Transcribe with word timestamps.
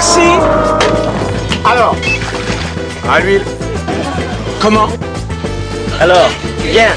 Merci. 0.00 0.30
Alors, 1.62 1.94
à 3.12 3.20
l'huile. 3.20 3.42
Comment? 4.58 4.88
Alors, 6.00 6.30
bien. 6.72 6.88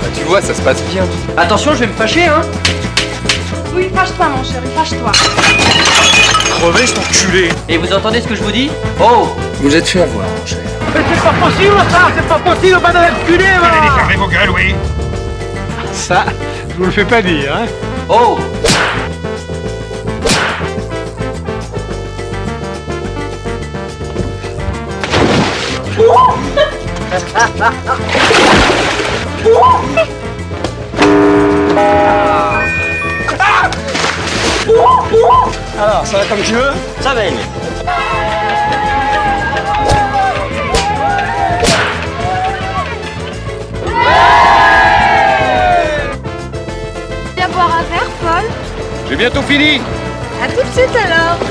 Bah, 0.00 0.08
tu 0.16 0.22
vois, 0.22 0.40
ça 0.40 0.54
se 0.54 0.62
passe 0.62 0.80
bien. 0.92 1.02
Attention, 1.36 1.72
je 1.74 1.80
vais 1.80 1.88
me 1.88 1.92
fâcher, 1.94 2.26
hein. 2.26 2.42
Oui, 3.74 3.90
fâche-toi, 3.92 4.26
mon 4.28 4.44
chéri, 4.44 4.68
fâche-toi. 4.76 5.10
Crevé 6.60 6.86
cet 6.86 6.98
enculé. 6.98 7.48
Et 7.68 7.76
vous 7.76 7.92
entendez 7.92 8.20
ce 8.20 8.28
que 8.28 8.36
je 8.36 8.44
vous 8.44 8.52
dis? 8.52 8.70
Oh 9.00 9.34
Vous 9.60 9.74
êtes 9.74 9.88
fait 9.88 10.02
avoir, 10.02 10.26
mon 10.28 10.46
cher. 10.46 10.58
Mais 10.94 11.00
c'est 11.12 11.22
pas 11.24 11.32
possible, 11.44 11.76
ça 11.90 12.08
C'est 12.16 12.28
pas 12.28 12.38
possible, 12.38 12.78
pas 12.80 12.92
de 12.92 12.98
reculer, 12.98 13.44
Allez, 13.46 13.90
fermez 13.96 14.14
vos 14.14 14.28
gueules, 14.28 14.50
oui. 14.54 14.76
Ça, 15.92 16.26
je 16.68 16.74
vous 16.76 16.84
le 16.84 16.92
fais 16.92 17.04
pas 17.04 17.20
dire, 17.20 17.52
hein. 17.52 17.66
Oh 18.08 18.38
Alors, 35.78 36.06
ça 36.06 36.18
va 36.18 36.24
comme 36.24 36.40
tu 36.42 36.54
veux 36.54 36.72
Ça 37.00 37.12
va. 37.12 37.20
Viens 47.36 47.48
boire 47.48 47.78
un 47.78 47.82
verre, 47.82 48.08
Paul. 48.22 48.44
J'ai 49.10 49.16
bientôt 49.16 49.42
fini. 49.42 49.82
À 50.42 50.48
tout 50.48 50.62
de 50.62 50.72
suite 50.72 50.96
alors. 50.96 51.49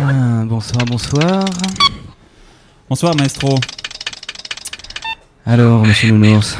Ah, 0.00 0.44
bonsoir, 0.44 0.84
bonsoir. 0.86 1.44
Bonsoir 2.88 3.14
maestro. 3.16 3.56
Alors, 5.44 5.84
monsieur 5.84 6.12
Nounours. 6.12 6.56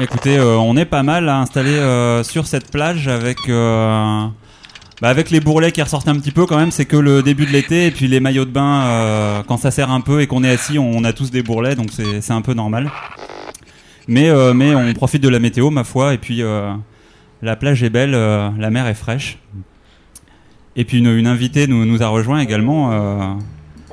Écoutez, 0.00 0.36
euh, 0.36 0.56
on 0.56 0.76
est 0.76 0.84
pas 0.84 1.02
mal 1.02 1.28
à 1.28 1.38
installer 1.38 1.70
euh, 1.74 2.24
sur 2.24 2.46
cette 2.46 2.70
plage 2.70 3.06
avec 3.06 3.38
euh, 3.48 4.26
bah, 5.00 5.08
avec 5.08 5.30
les 5.30 5.40
bourrelets 5.40 5.70
qui 5.70 5.82
ressortent 5.82 6.08
un 6.08 6.16
petit 6.18 6.32
peu 6.32 6.46
quand 6.46 6.56
même. 6.56 6.72
C'est 6.72 6.86
que 6.86 6.96
le 6.96 7.22
début 7.22 7.46
de 7.46 7.52
l'été 7.52 7.86
et 7.86 7.90
puis 7.92 8.08
les 8.08 8.18
maillots 8.18 8.44
de 8.44 8.50
bain 8.50 9.44
quand 9.46 9.58
ça 9.58 9.70
sert 9.70 9.92
un 9.92 10.00
peu 10.00 10.22
et 10.22 10.26
qu'on 10.26 10.42
est 10.42 10.50
assis, 10.50 10.78
on, 10.78 11.04
a 11.04 11.12
tous 11.12 11.30
des 11.30 11.42
bourrelets 11.42 11.76
donc 11.76 11.90
c'est 11.92 12.32
un 12.32 12.42
peu 12.42 12.54
normal. 12.54 12.90
Mais 14.08 14.28
euh, 14.30 14.54
mais 14.54 14.74
on 14.74 14.92
profite 14.94 15.22
de 15.22 15.28
la 15.28 15.38
météo 15.38 15.70
ma 15.70 15.84
foi 15.84 16.14
et 16.14 16.18
puis 16.18 16.42
euh, 16.42 16.72
la 17.42 17.56
plage 17.56 17.82
est 17.82 17.90
belle, 17.90 18.14
euh, 18.14 18.48
la 18.58 18.70
mer 18.70 18.86
est 18.86 18.94
fraîche. 18.94 19.38
Et 20.76 20.84
puis 20.84 20.98
une, 20.98 21.06
une 21.08 21.26
invitée 21.26 21.66
nous, 21.66 21.84
nous 21.84 22.02
a 22.02 22.08
rejoint 22.08 22.40
également, 22.40 22.92
euh, 22.92 23.34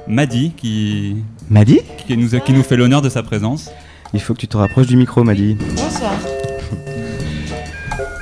Maddy, 0.07 0.51
qui, 0.55 1.17
Madi 1.49 1.79
qui, 2.07 2.15
nous, 2.15 2.29
qui 2.39 2.53
nous 2.53 2.63
fait 2.63 2.77
l'honneur 2.77 3.01
de 3.01 3.09
sa 3.09 3.23
présence. 3.23 3.71
Il 4.13 4.21
faut 4.21 4.33
que 4.33 4.39
tu 4.39 4.47
te 4.47 4.55
rapproches 4.55 4.87
du 4.87 4.95
micro, 4.95 5.23
Madi. 5.23 5.57
Bonsoir. 5.75 6.13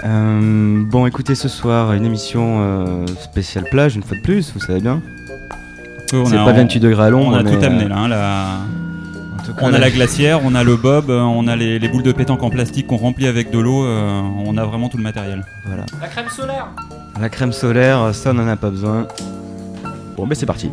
Euh, 0.06 0.84
bon, 0.86 1.06
écoutez, 1.06 1.34
ce 1.34 1.48
soir, 1.48 1.94
une 1.94 2.04
émission 2.04 2.58
euh, 2.62 3.06
spéciale 3.22 3.64
plage, 3.72 3.96
une 3.96 4.04
fois 4.04 4.18
de 4.18 4.22
plus, 4.22 4.52
vous 4.54 4.60
savez 4.60 4.82
bien. 4.82 5.02
C'est 6.08 6.22
pas 6.36 6.52
28 6.52 6.80
degrés 6.82 7.06
à 7.06 7.10
l'ombre. 7.10 7.30
On 7.32 7.36
a 7.36 7.44
mais, 7.44 7.58
tout 7.58 7.64
amené 7.66 7.86
euh, 7.86 7.88
là. 7.88 7.98
hein, 7.98 8.08
la- 8.10 8.58
On 9.62 9.74
a 9.74 9.80
la 9.80 9.90
glacière, 9.90 10.42
on 10.44 10.56
a 10.56 10.64
le 10.64 10.76
bob, 10.76 11.10
euh, 11.10 11.20
on 11.22 11.48
a 11.48 11.56
les, 11.56 11.80
les 11.80 11.88
boules 11.88 12.04
de 12.04 12.12
pétanque 12.12 12.44
en 12.44 12.50
plastique 12.50 12.88
qu'on 12.88 12.98
remplit 12.98 13.28
avec 13.28 13.52
de 13.52 13.60
l'eau. 13.60 13.86
euh, 13.86 14.22
on 14.46 14.58
a 14.58 14.66
vraiment 14.66 14.90
tout 14.90 14.98
le 14.98 15.04
matériel. 15.04 15.44
Voilà. 15.66 15.86
La 16.02 16.08
crème 16.08 16.30
solaire 16.30 16.68
La 17.20 17.30
crème 17.30 17.52
solaire, 17.52 18.14
ça, 18.14 18.32
on 18.34 18.40
en 18.40 18.48
a 18.48 18.56
pas 18.56 18.70
besoin. 18.70 19.08
Bon, 20.16 20.28
ben 20.28 20.36
c'est 20.36 20.46
parti. 20.46 20.70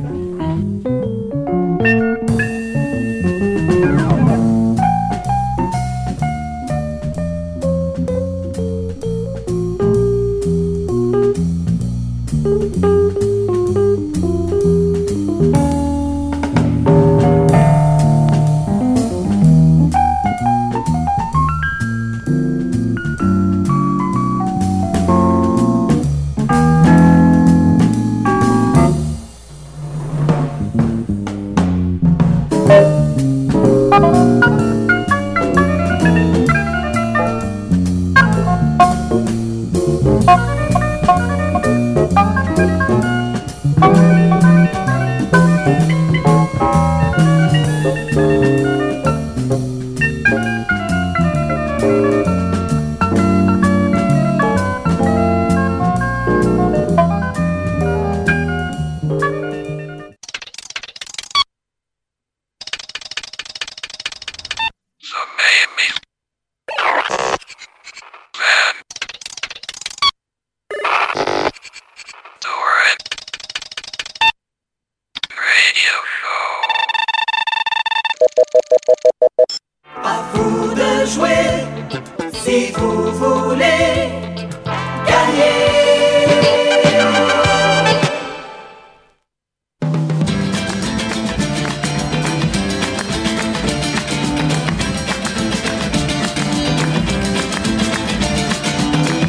Si 82.50 82.72
vous 82.72 83.12
voulez 83.12 84.08
gagner. 85.06 85.58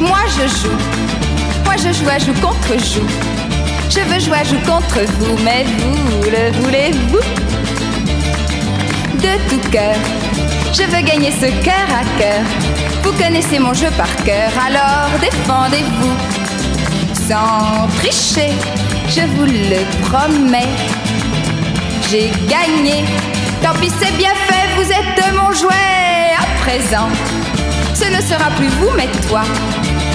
Moi 0.00 0.18
je 0.36 0.48
joue, 0.48 0.68
moi 1.64 1.76
je 1.76 1.92
joue 1.92 2.08
à 2.08 2.18
joue 2.18 2.32
contre 2.40 2.72
joue. 2.78 3.06
Je 3.88 4.00
veux 4.00 4.18
jouer 4.18 4.38
à 4.38 4.42
joue 4.42 4.58
contre 4.66 4.98
vous, 5.18 5.36
mais 5.44 5.64
vous 5.64 6.24
le 6.24 6.50
voulez-vous? 6.60 7.20
De 9.18 9.48
tout 9.48 9.70
cœur, 9.70 9.94
je 10.72 10.82
veux 10.82 11.02
gagner 11.02 11.30
ce 11.30 11.46
cœur 11.62 11.86
à 11.88 12.18
cœur. 12.18 12.61
Vous 13.02 13.12
connaissez 13.12 13.58
mon 13.58 13.74
jeu 13.74 13.88
par 13.96 14.14
cœur, 14.24 14.50
alors 14.66 15.10
défendez-vous. 15.20 16.14
Sans 17.28 17.88
tricher, 17.98 18.52
je 19.08 19.22
vous 19.34 19.44
le 19.44 19.80
promets. 20.06 20.68
J'ai 22.10 22.30
gagné, 22.48 23.04
tant 23.62 23.74
pis 23.80 23.90
c'est 24.00 24.16
bien 24.16 24.34
fait, 24.46 24.68
vous 24.76 24.90
êtes 24.90 25.34
mon 25.34 25.52
jouet 25.52 26.34
à 26.38 26.44
présent. 26.62 27.08
Ce 27.94 28.04
ne 28.04 28.20
sera 28.20 28.50
plus 28.56 28.68
vous, 28.68 28.90
mais 28.96 29.08
toi. 29.28 29.42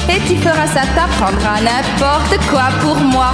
Et 0.09 0.19
tu 0.27 0.37
feras 0.37 0.67
ça, 0.67 0.81
t'apprendras 0.95 1.59
n'importe 1.61 2.37
quoi 2.49 2.69
pour 2.81 2.95
moi. 2.95 3.33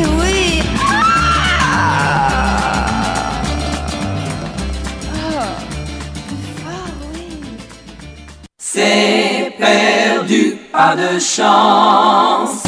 C'est 8.73 9.51
perdu, 9.59 10.55
pas 10.71 10.95
de 10.95 11.19
chance. 11.19 12.63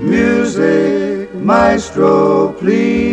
Music, 0.00 1.32
maestro, 1.40 2.56
please. 2.58 3.07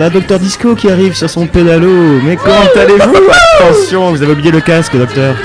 voilà 0.00 0.14
Docteur 0.14 0.38
Disco 0.38 0.74
qui 0.74 0.90
arrive 0.90 1.14
sur 1.14 1.28
son 1.28 1.46
pédalo. 1.46 2.22
Mais 2.24 2.36
quand 2.36 2.80
allez-vous? 2.80 3.16
Attention, 3.58 4.10
vous 4.10 4.22
avez 4.22 4.32
oublié 4.32 4.50
le 4.50 4.62
casque, 4.62 4.96
docteur. 4.96 5.36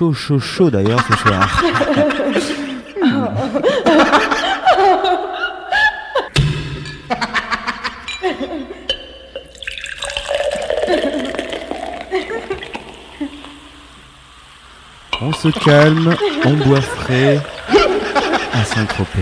chaud, 0.00 0.14
chaud, 0.14 0.38
chaud 0.38 0.70
d'ailleurs 0.70 1.04
ce 1.06 1.16
soir. 1.18 1.62
On 15.20 15.32
se 15.34 15.48
calme, 15.48 16.16
on 16.46 16.54
boit 16.54 16.80
frais 16.80 17.38
à 18.54 18.64
Saint-Tropez. 18.64 19.20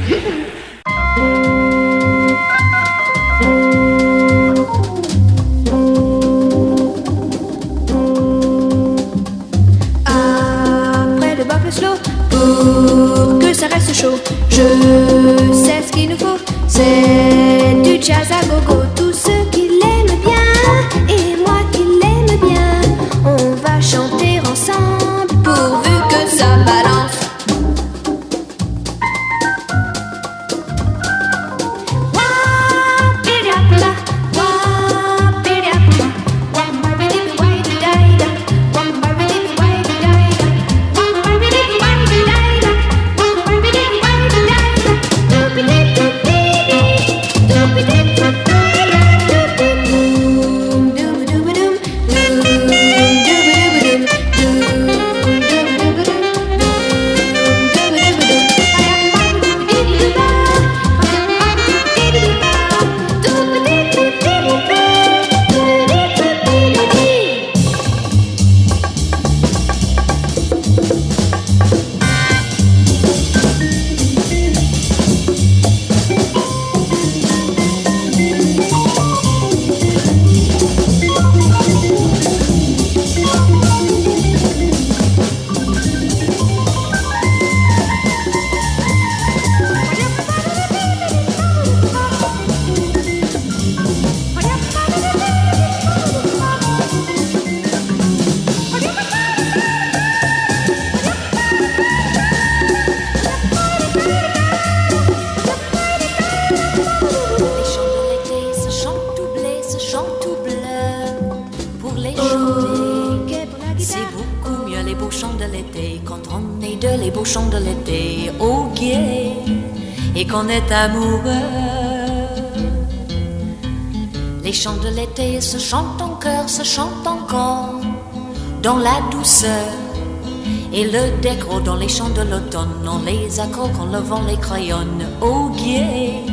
Et 130.73 130.85
le 130.85 131.21
décro 131.23 131.61
dans 131.61 131.77
les 131.77 131.89
chants 131.89 132.09
de 132.11 132.23
l'automne, 132.23 132.89
on 132.89 133.05
les 133.05 133.39
accorde 133.39 133.77
en 133.79 133.87
levant 133.87 134.23
les 134.23 134.37
crayons 134.37 134.99
au 135.21 135.51
guet 135.51 136.25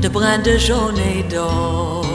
de 0.00 0.08
brins 0.08 0.38
de 0.38 0.56
jaune 0.56 0.98
et 0.98 1.22
d'or. 1.24 2.06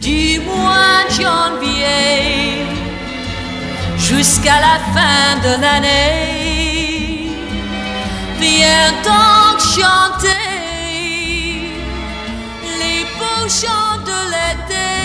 Du 0.00 0.40
mois 0.40 1.04
de 1.06 1.14
janvier 1.22 2.64
jusqu'à 3.98 4.58
la 4.60 4.78
fin 4.94 5.36
de 5.46 5.60
l'année, 5.60 7.30
viens 8.40 8.92
donc 9.04 9.60
chanter 9.60 10.28
les 12.80 13.04
beaux 13.18 13.48
chants 13.48 13.98
de 14.06 14.18
l'été. 14.32 14.97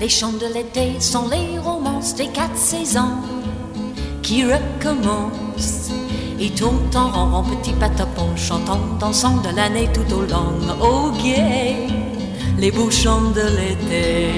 Les 0.00 0.08
chants 0.08 0.32
de 0.32 0.46
l'été 0.46 0.98
sont 0.98 1.28
les 1.28 1.58
romances 1.58 2.14
des 2.14 2.28
quatre 2.28 2.56
saisons 2.56 3.18
qui 4.22 4.44
recommencent. 4.46 5.90
Ils 6.38 6.54
tournent 6.54 6.88
en 6.94 7.10
rond, 7.10 7.36
en 7.36 7.42
petit 7.42 7.74
patapon, 7.74 8.34
chantant, 8.34 8.80
dansant 8.98 9.36
de 9.42 9.54
l'année 9.54 9.90
tout 9.92 10.10
au 10.14 10.22
long. 10.22 10.54
Au 10.80 11.10
guet, 11.22 11.86
les 12.56 12.70
beaux 12.70 12.90
chants 12.90 13.30
de 13.34 13.42
l'été. 13.42 14.28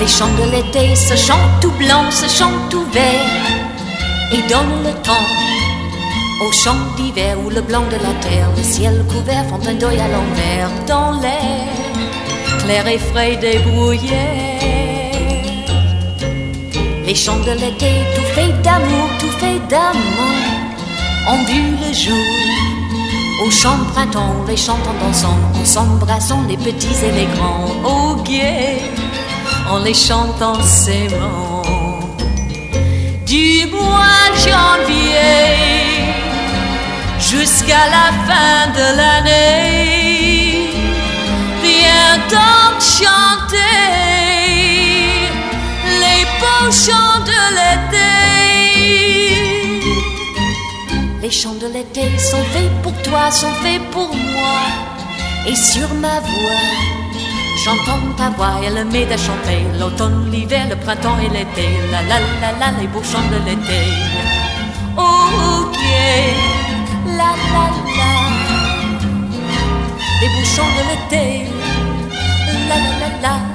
Les 0.00 0.08
chants 0.08 0.34
de 0.38 0.50
l'été 0.50 0.96
se 0.96 1.14
chantent 1.14 1.60
tout 1.60 1.72
blanc, 1.72 2.10
se 2.10 2.26
chantent 2.26 2.70
tout 2.70 2.86
vert 2.90 3.28
et 4.32 4.40
donnent 4.48 4.82
le 4.82 4.94
temps 5.02 5.28
aux 6.42 6.52
chants 6.52 6.84
d'hiver 6.96 7.36
où 7.44 7.50
le 7.50 7.60
blanc 7.60 7.84
de 7.86 7.96
la 7.96 8.14
terre, 8.20 8.48
le 8.56 8.62
ciel 8.62 9.04
couvert 9.08 9.44
font 9.46 9.60
un 9.66 9.74
deuil 9.74 9.98
à 10.00 10.08
l'envers 10.08 10.70
dans 10.86 11.12
l'air 11.20 11.68
clair 12.62 12.86
et 12.86 12.98
frais 12.98 13.36
des 13.36 13.58
bruyères. 13.58 14.60
Les 17.06 17.14
chants 17.14 17.40
de 17.40 17.52
l'été, 17.52 17.92
tout 18.14 18.28
fait 18.34 18.52
d'amour, 18.62 19.08
tout 19.18 19.34
fait 19.38 19.60
d'amour, 19.68 20.36
ont 21.28 21.44
vu 21.44 21.62
le 21.82 21.92
jour. 21.92 22.32
Au 23.44 23.50
chant 23.50 23.78
printemps, 23.92 24.44
les 24.46 24.56
chantons 24.56 24.96
dansant, 25.00 25.38
en 25.60 25.64
s'embrassant 25.64 26.42
les 26.48 26.56
petits 26.56 27.04
et 27.04 27.12
les 27.12 27.26
grands, 27.34 27.66
au 27.84 28.22
guet, 28.22 28.80
en 29.68 29.78
les 29.78 29.94
chantant 29.94 30.60
s'aimant. 30.62 31.62
Du 33.26 33.66
mois 33.72 34.30
de 34.32 34.38
janvier 34.48 35.71
jusqu'à 37.32 37.84
la 37.96 38.08
fin 38.28 38.58
de 38.78 38.86
l'année, 38.98 40.70
viens 41.62 42.16
donc 42.36 42.74
chanter 42.98 43.86
les 46.02 46.22
beaux 46.40 46.70
chants 46.84 47.20
de 47.30 47.40
l'été. 47.58 48.14
Les 51.22 51.30
chants 51.30 51.58
de 51.64 51.68
l'été 51.74 52.04
sont 52.18 52.44
faits 52.52 52.72
pour 52.82 52.94
toi, 53.02 53.30
sont 53.30 53.56
faits 53.62 53.82
pour 53.90 54.10
moi. 54.14 54.58
Et 55.48 55.56
sur 55.56 55.88
ma 56.04 56.16
voix, 56.20 56.68
j'entends 57.64 58.04
ta 58.18 58.28
voix, 58.36 58.56
elle 58.66 58.84
m'aide 58.92 59.12
à 59.12 59.16
chanter. 59.16 59.60
L'automne, 59.78 60.30
l'hiver, 60.30 60.64
le 60.68 60.76
printemps 60.76 61.18
et 61.26 61.30
l'été. 61.36 61.66
La 61.92 62.02
la 62.10 62.18
la 62.42 62.50
la, 62.60 62.68
les 62.78 62.88
beaux 62.88 63.06
chants 63.10 63.30
de 63.34 63.38
l'été. 63.46 63.82
Ok, 64.96 65.82
la 67.06 67.30
la 67.54 67.64
la. 67.98 68.12
Les 70.20 70.28
beaux 70.28 70.44
chants 70.44 70.72
de 70.76 70.82
l'été. 70.88 71.46
La 72.68 72.76
la 72.76 72.90
la 73.00 73.20
la. 73.22 73.51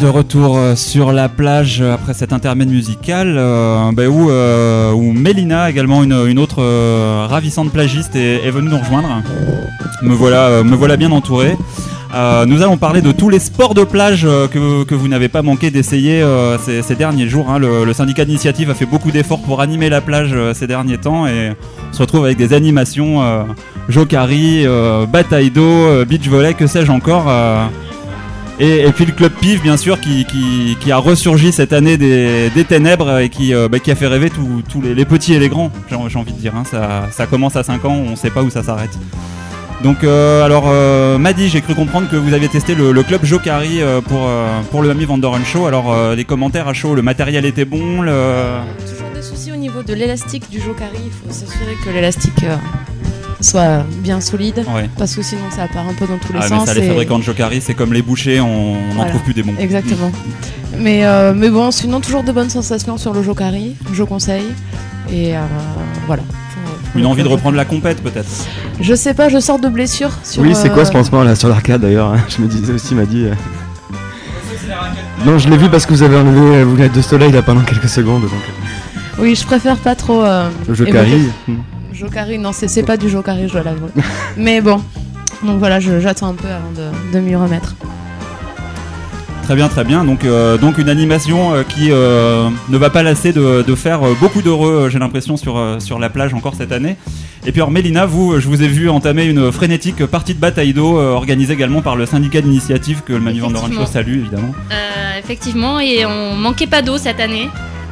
De 0.00 0.06
retour 0.06 0.56
euh, 0.56 0.76
sur 0.76 1.10
la 1.10 1.28
plage 1.28 1.80
euh, 1.80 1.94
après 1.94 2.14
cet 2.14 2.32
intermède 2.32 2.68
musical 2.68 3.34
euh, 3.36 3.90
bah, 3.92 4.06
où, 4.06 4.30
euh, 4.30 4.94
Mélina, 4.94 5.68
également 5.68 6.04
une, 6.04 6.38
autre 6.38 6.62
ravissante 7.26 7.72
plagiste, 7.72 8.14
est, 8.14 8.48
venue 8.50 8.68
nous 8.68 8.78
rejoindre. 8.78 9.08
Me 10.02 10.14
voilà, 10.14 10.62
me 10.62 10.76
voilà 10.76 10.96
bien 10.96 11.10
entouré. 11.10 11.56
Nous 12.14 12.62
allons 12.62 12.76
parler 12.76 13.02
de 13.02 13.10
tous 13.10 13.28
les 13.28 13.40
sports 13.40 13.74
de 13.74 13.82
plage 13.82 14.22
que, 14.22 14.94
vous 14.94 15.08
n'avez 15.08 15.28
pas 15.28 15.42
manqué 15.42 15.72
d'essayer 15.72 16.24
ces, 16.64 16.94
derniers 16.94 17.28
jours. 17.28 17.50
hein. 17.50 17.58
Le, 17.58 17.92
syndicat 17.92 18.24
d'initiative 18.24 18.70
a 18.70 18.74
fait 18.74 18.86
beaucoup 18.86 19.10
d'efforts 19.10 19.42
pour 19.42 19.60
animer 19.60 19.88
la 19.88 20.00
plage 20.00 20.34
ces 20.54 20.68
derniers 20.68 20.98
temps 20.98 21.26
et 21.26 21.52
on 21.90 21.92
se 21.92 22.02
retrouve 22.02 22.24
avec 22.24 22.36
des 22.36 22.52
animations 22.52 23.46
Jokari, 23.88 24.64
bataille 25.10 25.50
d'eau, 25.50 26.04
beach 26.04 26.28
volley, 26.28 26.54
que 26.54 26.66
sais-je 26.68 26.92
encore. 26.92 27.26
Et, 28.60 28.90
puis 28.92 29.04
le 29.04 29.12
club 29.12 29.32
PIF, 29.32 29.62
bien 29.62 29.76
sûr, 29.76 29.98
qui, 30.00 30.26
a 30.90 30.96
ressurgi 30.96 31.52
cette 31.52 31.72
année 31.72 31.96
des, 31.96 32.64
ténèbres 32.68 33.18
et 33.18 33.28
qui, 33.28 33.54
euh, 33.54 33.68
bah, 33.68 33.78
qui 33.78 33.90
a 33.90 33.94
fait 33.94 34.06
rêver 34.06 34.30
tous 34.30 34.82
les, 34.82 35.04
petits 35.04 35.34
et 35.34 35.38
les 35.38 35.48
grands, 35.48 35.70
j'ai 35.88 36.18
envie 36.18 36.32
de 36.32 36.38
dire. 36.38 36.54
hein. 36.56 36.64
Ça, 37.10 37.26
commence 37.26 37.56
à 37.56 37.62
5 37.62 37.84
ans, 37.84 37.94
on 38.06 38.10
ne 38.10 38.16
sait 38.16 38.30
pas 38.30 38.42
où 38.42 38.50
ça 38.50 38.62
s'arrête. 38.62 38.98
Donc, 39.82 40.02
euh, 40.02 40.44
alors, 40.44 40.64
euh, 40.66 41.18
Madi, 41.18 41.48
j'ai 41.48 41.60
cru 41.60 41.74
comprendre 41.74 42.08
que 42.10 42.16
vous 42.16 42.34
aviez 42.34 42.48
testé 42.48 42.74
le, 42.74 43.02
club 43.02 43.24
Jokari 43.24 43.80
euh, 43.80 44.00
pour, 44.00 44.82
le 44.82 44.90
Ami 44.90 45.04
Vandoren 45.04 45.44
Show. 45.44 45.66
Alors, 45.66 46.14
les 46.14 46.24
commentaires 46.24 46.68
à 46.68 46.74
chaud, 46.74 46.94
le 46.94 47.02
matériel 47.02 47.44
était 47.44 47.64
bon. 47.64 47.98
Toujours 47.98 49.10
des 49.14 49.22
soucis 49.22 49.52
au 49.52 49.56
niveau 49.56 49.82
de 49.82 49.94
l'élastique 49.94 50.50
du 50.50 50.60
Jokari. 50.60 50.98
Il 51.04 51.12
faut 51.12 51.32
s'assurer 51.32 51.76
que 51.84 51.90
l'élastique 51.90 52.44
soit 53.40 53.84
bien 54.02 54.20
solide. 54.20 54.64
Ouais. 54.74 54.88
Parce 54.98 55.14
que 55.14 55.22
sinon 55.22 55.42
ça 55.50 55.66
part 55.72 55.86
un 55.88 55.94
peu 55.94 56.06
dans 56.06 56.18
tous 56.18 56.32
les 56.32 56.38
Ah, 56.40 56.46
mais 56.50 56.56
sens. 56.56 56.66
ça, 56.66 56.74
les 56.74 56.84
et- 56.84 56.88
fabricants 56.88 57.18
de 57.18 57.24
Jokari, 57.24 57.60
c'est 57.60 57.74
comme 57.74 57.92
les 57.92 58.02
bouchers, 58.02 58.40
on 58.40 58.74
n'en 58.74 58.94
Voilà. 58.94 59.10
trouve 59.10 59.22
plus 59.22 59.34
des 59.34 59.42
bons. 59.42 59.54
Exactement. 59.58 60.10
Mais, 60.78 61.04
euh, 61.06 61.32
mais 61.34 61.50
bon, 61.50 61.70
sinon 61.70 62.00
toujours 62.00 62.22
de 62.24 62.32
bonnes 62.32 62.50
sensations 62.50 62.96
sur 62.98 63.12
le 63.12 63.22
Jokari. 63.22 63.74
Je 63.92 64.02
conseille. 64.04 64.44
Et 65.10 65.36
euh, 65.36 65.40
voilà. 66.06 66.22
Une 66.94 67.06
envie 67.06 67.22
de 67.22 67.28
reprendre 67.28 67.56
la 67.56 67.64
compète, 67.64 68.02
peut-être 68.02 68.28
Je 68.80 68.94
sais 68.94 69.14
pas, 69.14 69.28
je 69.28 69.38
sors 69.40 69.58
de 69.58 69.68
blessure. 69.68 70.10
Sur, 70.24 70.42
Oui, 70.42 70.54
c'est 70.54 70.70
quoi 70.70 70.84
ce 70.84 70.90
euh, 70.90 70.94
pansement 70.94 71.22
là 71.22 71.34
sur 71.34 71.48
l'arcade 71.48 71.80
d'ailleurs 71.82 72.12
hein? 72.12 72.18
Je 72.28 72.42
me 72.42 72.46
disais 72.48 72.72
aussi, 72.72 72.94
m'a 72.94 73.04
dit. 73.06 73.24
euh. 73.26 73.34
Non, 75.24 75.38
je 75.38 75.48
l'ai 75.48 75.56
vu 75.56 75.68
parce 75.68 75.86
que 75.86 75.92
vous 75.92 76.02
avez 76.02 76.16
enlevé 76.16 76.56
euh, 76.58 76.64
vos 76.64 76.74
lunettes 76.76 76.92
de 76.94 77.02
soleil 77.02 77.32
là 77.32 77.42
pendant 77.42 77.62
quelques 77.62 77.88
secondes. 77.88 78.22
Donc, 78.22 78.30
euh, 78.32 79.22
Oui, 79.22 79.34
je 79.34 79.44
préfère 79.44 79.76
pas 79.76 79.94
trop. 79.94 80.22
euh, 80.22 80.48
le 80.68 80.74
Jokari. 80.74 81.28
Jokari, 81.98 82.38
non, 82.38 82.52
c'est 82.52 82.82
pas 82.82 82.96
du 82.96 83.08
Jokari, 83.08 83.48
je 83.48 83.52
dois 83.54 83.62
l'avouer. 83.62 83.90
Mais 84.36 84.60
bon, 84.60 84.82
donc 85.42 85.58
voilà, 85.58 85.80
je- 85.80 86.00
j'attends 86.00 86.28
un 86.28 86.34
peu 86.34 86.48
avant 86.48 86.70
de, 86.76 87.12
de 87.12 87.20
m'y 87.20 87.34
remettre. 87.34 87.74
Très 89.44 89.54
bien, 89.56 89.68
très 89.68 89.82
bien. 89.84 90.04
Donc, 90.04 90.24
euh, 90.26 90.58
donc 90.58 90.76
une 90.76 90.90
animation 90.90 91.54
euh, 91.54 91.62
qui 91.62 91.88
euh, 91.90 92.50
ne 92.68 92.76
va 92.76 92.90
pas 92.90 93.02
lasser 93.02 93.32
de, 93.32 93.62
de 93.66 93.74
faire 93.74 94.00
beaucoup 94.20 94.42
d'heureux, 94.42 94.90
j'ai 94.92 94.98
l'impression, 94.98 95.38
sur, 95.38 95.58
sur 95.78 95.98
la 95.98 96.10
plage 96.10 96.34
encore 96.34 96.54
cette 96.54 96.70
année. 96.70 96.96
Et 97.46 97.52
puis 97.52 97.62
alors 97.62 97.70
Mélina, 97.70 98.04
vous, 98.04 98.38
je 98.38 98.46
vous 98.46 98.62
ai 98.62 98.68
vu 98.68 98.90
entamer 98.90 99.24
une 99.24 99.50
frénétique 99.50 100.04
partie 100.04 100.34
de 100.34 100.40
bataille 100.40 100.74
d'eau 100.74 100.98
euh, 100.98 101.12
organisée 101.12 101.54
également 101.54 101.80
par 101.80 101.96
le 101.96 102.04
syndicat 102.04 102.42
d'initiative 102.42 103.00
que 103.06 103.14
le 103.14 103.20
Manu 103.20 103.40
Vandoren 103.40 103.72
Show 103.72 103.80
Effectivement. 103.80 103.86
salue 103.92 104.18
évidemment. 104.18 104.52
Euh, 104.70 105.18
effectivement, 105.18 105.80
et 105.80 106.04
on 106.04 106.34
manquait 106.36 106.66
pas 106.66 106.82
d'eau 106.82 106.98
cette 106.98 107.20
année. 107.20 107.48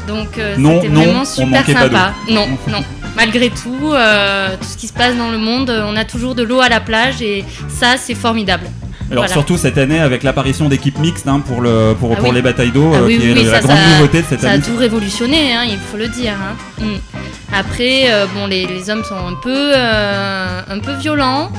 Donc 0.06 0.36
euh, 0.38 0.54
c'était 0.56 0.88
vraiment 0.88 1.20
on 1.22 1.24
super 1.24 1.64
sympa. 1.66 2.12
Non, 2.30 2.46
non. 2.70 2.78
Malgré 3.16 3.48
tout, 3.50 3.92
euh, 3.92 4.50
tout 4.60 4.66
ce 4.66 4.76
qui 4.76 4.86
se 4.88 4.92
passe 4.92 5.16
dans 5.16 5.30
le 5.30 5.38
monde, 5.38 5.70
on 5.70 5.96
a 5.96 6.04
toujours 6.04 6.34
de 6.34 6.42
l'eau 6.42 6.60
à 6.60 6.68
la 6.68 6.80
plage 6.80 7.22
et 7.22 7.44
ça, 7.68 7.96
c'est 7.96 8.14
formidable. 8.14 8.66
Alors 9.10 9.22
Voilà. 9.22 9.32
surtout 9.32 9.56
cette 9.56 9.78
année 9.78 10.00
avec 10.00 10.22
l'apparition 10.24 10.68
d'équipes 10.68 10.98
mixtes 10.98 11.28
hein, 11.28 11.40
pour, 11.40 11.60
le, 11.60 11.94
pour, 11.98 12.10
Ah 12.12 12.16
pour 12.16 12.30
oui. 12.30 12.34
les 12.34 12.42
batailles 12.42 12.72
d'eau, 12.72 12.90
Ah 12.92 12.98
euh, 12.98 13.06
oui, 13.06 13.18
qui 13.18 13.32
oui, 13.32 13.38
est 13.40 13.44
la 13.44 13.52
ça, 13.52 13.60
grande 13.60 13.78
ça- 13.78 13.88
nouveauté 13.94 14.20
de 14.22 14.26
cette 14.28 14.40
ça 14.40 14.50
année. 14.50 14.62
a 14.62 14.66
tout 14.66 14.76
révolutionné, 14.76 15.54
hein, 15.54 15.62
il 15.64 15.78
faut 15.78 15.96
le 15.96 16.08
dire. 16.08 16.32
hein. 16.32 16.84
Mm. 16.84 17.54
Après, 17.54 18.10
euh, 18.12 18.26
bon, 18.34 18.46
les, 18.48 18.66
les 18.66 18.90
hommes 18.90 19.04
sont 19.04 19.14
un 19.14 19.34
peu, 19.40 19.72
euh, 19.76 20.60
un 20.68 20.78
peu 20.80 20.92
violents 20.94 21.50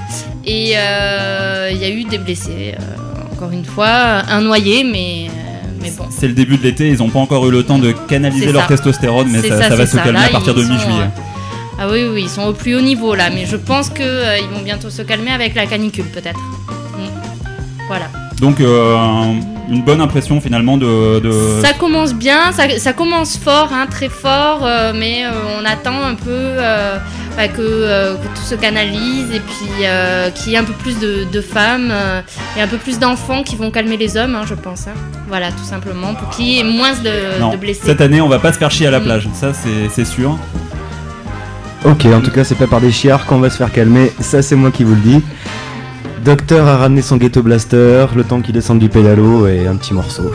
et 0.46 0.74
euh, 0.76 1.70
il 1.72 1.78
y 1.78 1.86
a 1.86 1.90
eu 1.90 2.04
des 2.04 2.18
blessés. 2.18 2.76
encore 3.32 3.52
une 3.52 3.66
fois, 3.66 4.24
un 4.30 4.42
noyé, 4.42 4.84
mais, 4.84 5.28
mais 5.82 5.90
bon. 5.92 6.06
C'est 6.10 6.28
le 6.28 6.34
début 6.34 6.58
de 6.58 6.64
l'été, 6.64 6.90
ils 6.90 6.98
n'ont 6.98 7.10
pas 7.10 7.20
encore 7.20 7.48
eu 7.48 7.52
le 7.52 7.64
temps 7.64 7.78
de 7.80 7.94
canaliser 7.94 8.52
leur 8.52 8.64
ça. 8.64 8.68
testostérone, 8.68 9.30
mais 9.32 9.42
ça, 9.48 9.58
ça, 9.62 9.70
ça 9.70 9.76
va 9.78 9.86
se 9.88 9.96
ça. 9.96 10.04
calmer 10.04 10.20
à 10.26 10.30
partir 10.30 10.54
de 10.54 10.64
mi-juillet. 10.64 11.10
Euh, 11.79 11.81
Ah 11.84 11.88
oui, 11.91 12.05
oui, 12.12 12.22
ils 12.24 12.29
sont 12.29 12.43
au 12.48 12.53
plus 12.53 12.75
haut 12.75 12.81
niveau 12.81 13.15
là, 13.15 13.29
mais 13.34 13.46
je 13.46 13.55
pense 13.57 13.89
qu'ils 13.89 14.05
vont 14.53 14.62
bientôt 14.63 14.89
se 14.89 15.01
calmer 15.01 15.31
avec 15.31 15.55
la 15.55 15.65
canicule 15.65 16.05
peut-être. 16.05 16.39
Mm. 16.39 17.10
Voilà. 17.88 18.05
Donc 18.41 18.60
euh, 18.62 18.96
une 19.69 19.81
bonne 19.84 20.00
impression 20.01 20.39
finalement 20.39 20.77
de. 20.77 21.19
de- 21.19 21.62
Ça 21.63 21.74
commence 21.74 22.13
bien, 22.13 22.51
ça, 22.51 22.63
ça 22.77 22.93
commence 22.93 23.38
fort, 23.38 23.69
hein, 23.74 23.88
très 23.89 24.10
fort, 24.10 24.60
euh, 24.63 24.93
mais 24.96 25.25
euh, 25.25 25.29
on 25.60 25.65
attend 25.65 26.03
un 26.03 26.13
peu 26.15 26.29
euh, 26.29 26.98
bah, 27.36 27.48
que, 27.48 27.62
euh, 27.62 28.15
que 28.15 28.27
tout 28.27 28.43
se 28.46 28.53
canalise 28.55 29.31
et 29.34 29.39
puis 29.39 29.86
euh, 29.86 30.29
qu'il 30.29 30.51
y 30.51 30.55
ait 30.55 30.60
un 30.60 30.63
peu 30.63 30.74
plus 30.74 31.00
de, 31.00 31.25
de 31.31 31.41
femmes 31.41 31.89
euh, 31.91 32.22
et 32.55 32.62
un 32.62 32.67
peu 32.67 32.77
plus 32.77 33.00
d'enfants 33.00 33.41
qui 33.43 33.55
vont 33.55 33.72
calmer 33.72 33.98
les 33.98 34.17
hommes, 34.17 34.36
hein, 34.36 34.43
je 34.48 34.53
pense. 34.53 34.88
hein. 34.88 34.91
Voilà, 35.27 35.51
tout 35.51 35.63
simplement, 35.65 36.13
pour 36.13 36.29
qu'il 36.29 36.46
y 36.46 36.60
ait 36.60 36.63
moins 36.63 36.93
de, 36.93 37.39
Non, 37.41 37.50
de 37.51 37.57
blessés. 37.57 37.81
cette 37.86 38.01
année 38.01 38.22
on 38.22 38.29
va 38.29 38.38
pas 38.39 38.53
se 38.53 38.60
faire 38.60 38.69
chier 38.72 38.86
à 38.88 38.91
la 38.91 39.00
Mm. 39.00 39.03
plage, 39.03 39.27
ça 39.34 39.51
c'est 39.53 40.05
sûr. 40.05 40.38
Ok, 41.86 42.05
en 42.05 42.22
tout 42.22 42.31
cas, 42.31 42.43
c'est 42.43 42.55
pas 42.55 42.67
par 42.67 42.81
des 42.81 42.91
chiards 42.91 43.25
qu'on 43.25 43.39
va 43.39 43.50
se 43.50 43.57
faire 43.57 43.72
calmer, 43.72 44.12
ça 44.19 44.41
c'est 44.41 44.55
moi 44.55 44.72
qui 44.72 44.84
vous 44.84 44.96
le 44.96 45.01
dis. 45.01 45.22
Docteur 46.25 46.67
a 46.67 46.77
ramené 46.77 47.01
son 47.01 47.17
ghetto 47.17 47.41
blaster, 47.41 48.07
le 48.15 48.24
temps 48.24 48.41
qu'il 48.41 48.53
descende 48.53 48.79
du 48.79 48.89
pédalo 48.89 49.48
et 49.48 49.67
un 49.67 49.75
petit 49.75 49.93
morceau. 49.93 50.31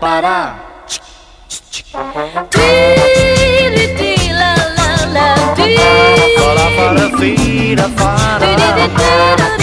pará. 0.00 0.70
parar. 1.92 2.48
Tiri, 2.50 3.86
tiri, 3.96 4.32
la. 4.32 4.60
Para, 7.96 8.88
para. 8.88 9.59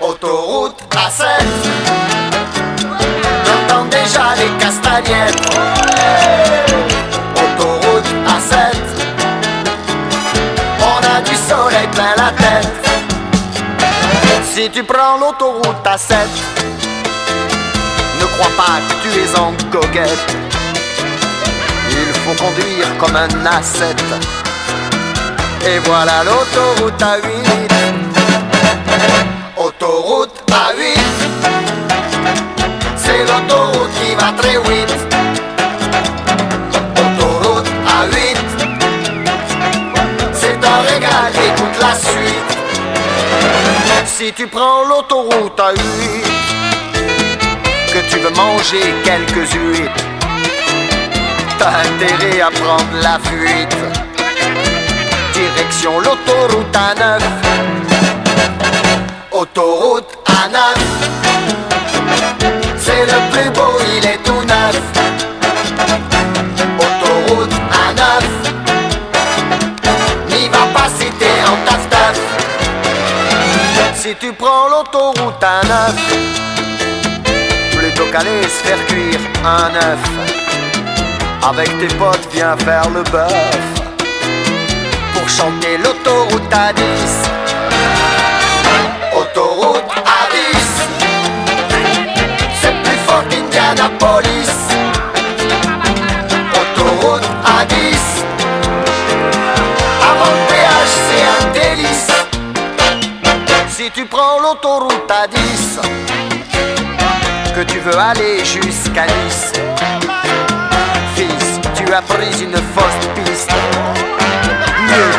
Autoroute 0.00 0.82
A7 0.90 1.26
J'entends 3.44 3.84
déjà 3.90 4.22
les 4.38 4.48
castagnettes. 4.58 5.36
Autoroute 7.36 8.08
A7 8.26 8.56
On 10.80 10.98
a 11.14 11.20
du 11.20 11.34
soleil 11.34 11.88
plein 11.88 12.14
la 12.16 12.30
tête. 12.30 12.72
Si 14.54 14.70
tu 14.70 14.82
prends 14.82 15.18
l'autoroute 15.20 15.84
A7 15.84 16.14
Ne 18.18 18.24
crois 18.34 18.52
pas 18.56 18.80
que 18.88 18.94
tu 19.02 19.10
es 19.20 19.38
en 19.38 19.52
coquette 19.70 20.36
Il 21.90 22.14
faut 22.20 22.42
conduire 22.42 22.96
comme 22.98 23.16
un 23.16 23.44
ascète. 23.44 24.41
Et 25.64 25.78
voilà 25.84 26.24
l'autoroute 26.24 27.00
A8 27.00 27.72
Autoroute 29.56 30.42
A8 30.50 30.98
C'est 32.96 33.20
l'autoroute 33.20 33.90
qui 34.00 34.14
va 34.16 34.32
très 34.36 34.58
vite. 34.58 34.96
Autoroute 36.98 37.70
A8 37.86 38.38
C'est 40.32 40.58
un 40.64 40.80
régal, 40.92 41.32
écoute 41.32 41.78
la 41.80 41.94
suite. 41.94 42.58
Si 44.06 44.32
tu 44.32 44.48
prends 44.48 44.82
l'autoroute 44.88 45.58
A8 45.58 46.26
Que 47.92 48.10
tu 48.10 48.18
veux 48.18 48.30
manger 48.30 48.94
quelques 49.04 49.52
huîtres 49.52 50.04
T'as 51.58 51.82
intérêt 51.88 52.40
à 52.40 52.50
prendre 52.50 52.92
la 53.00 53.20
fuite 53.20 53.76
Direction 55.42 55.98
l'autoroute 55.98 56.76
A9 56.76 57.20
Autoroute 59.32 60.18
A9 60.24 60.56
C'est 62.78 63.04
le 63.06 63.18
plus 63.32 63.50
beau, 63.50 63.72
il 63.96 64.06
est 64.06 64.22
tout 64.22 64.44
neuf. 64.44 64.80
Autoroute 66.78 67.54
A9 67.82 68.02
N'y 70.28 70.48
va 70.48 70.64
pas 70.72 70.88
si 70.96 71.10
t'es 71.18 71.38
en 71.50 71.56
taf 71.66 71.88
taf. 71.90 72.20
Si 73.96 74.14
tu 74.20 74.32
prends 74.32 74.68
l'autoroute 74.68 75.42
A9 75.42 75.74
Plutôt 77.78 78.06
qu'aller 78.12 78.42
se 78.44 78.60
faire 78.64 78.86
cuire 78.86 79.20
un 79.44 79.74
œuf 79.74 80.02
Avec 81.48 81.68
tes 81.80 81.92
potes 81.96 82.28
viens 82.32 82.56
faire 82.58 82.88
le 82.90 83.02
bœuf 83.10 83.81
Pour 85.22 85.30
chanter 85.30 85.78
l'autoroute 85.78 86.50
A10 86.50 87.12
Autoroute 89.16 89.84
A10 90.18 90.66
C'est 92.60 92.74
plus 92.82 92.98
fort 93.06 93.22
qu'Indianapolis. 93.30 94.50
Autoroute 96.60 97.22
A10 97.56 98.02
Avant 100.10 100.34
le 100.34 101.22
un 101.30 101.52
délice. 101.52 102.10
Si 103.68 103.92
tu 103.92 104.04
prends 104.06 104.40
l'autoroute 104.40 105.08
A10 105.08 105.78
Que 107.54 107.62
tu 107.62 107.78
veux 107.78 107.96
aller 107.96 108.44
jusqu'à 108.44 109.06
Nice. 109.06 109.52
Fils, 111.14 111.60
tu 111.76 111.94
as 111.94 112.02
pris 112.02 112.42
une 112.42 112.56
fausse 112.56 113.08
piste 113.14 113.52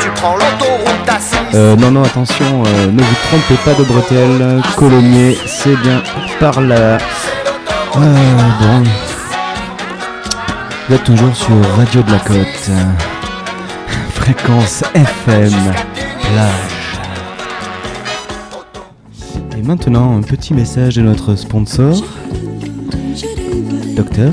tu 0.02 0.10
prends 0.16 0.36
l'autoroute 0.36 1.08
A6 1.08 1.56
Euh, 1.56 1.76
non, 1.76 1.92
non, 1.92 2.04
attention, 2.04 2.64
euh, 2.66 2.92
ne 2.92 3.02
vous 3.02 3.16
trompez 3.30 3.56
pas 3.64 3.74
de 3.74 3.84
bretelles. 3.84 4.62
Colomiers, 4.76 5.38
c'est 5.46 5.76
bien 5.78 6.02
par 6.40 6.62
là. 6.62 6.98
Euh, 7.98 8.36
bon. 8.62 8.84
Vous 10.88 10.96
êtes 10.96 11.04
toujours 11.04 11.36
sur 11.36 11.56
Radio 11.78 12.02
de 12.04 12.12
la 12.12 12.20
Côte. 12.20 12.72
Fréquence 14.16 14.84
FM. 14.94 15.52
Plage. 16.22 17.00
Et 19.58 19.62
maintenant, 19.62 20.18
un 20.18 20.22
petit 20.22 20.54
message 20.54 20.96
de 20.96 21.02
notre 21.02 21.36
sponsor. 21.36 22.04
Docteur. 23.96 24.32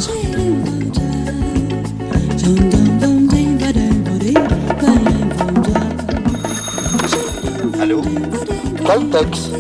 Caltex 8.90 9.50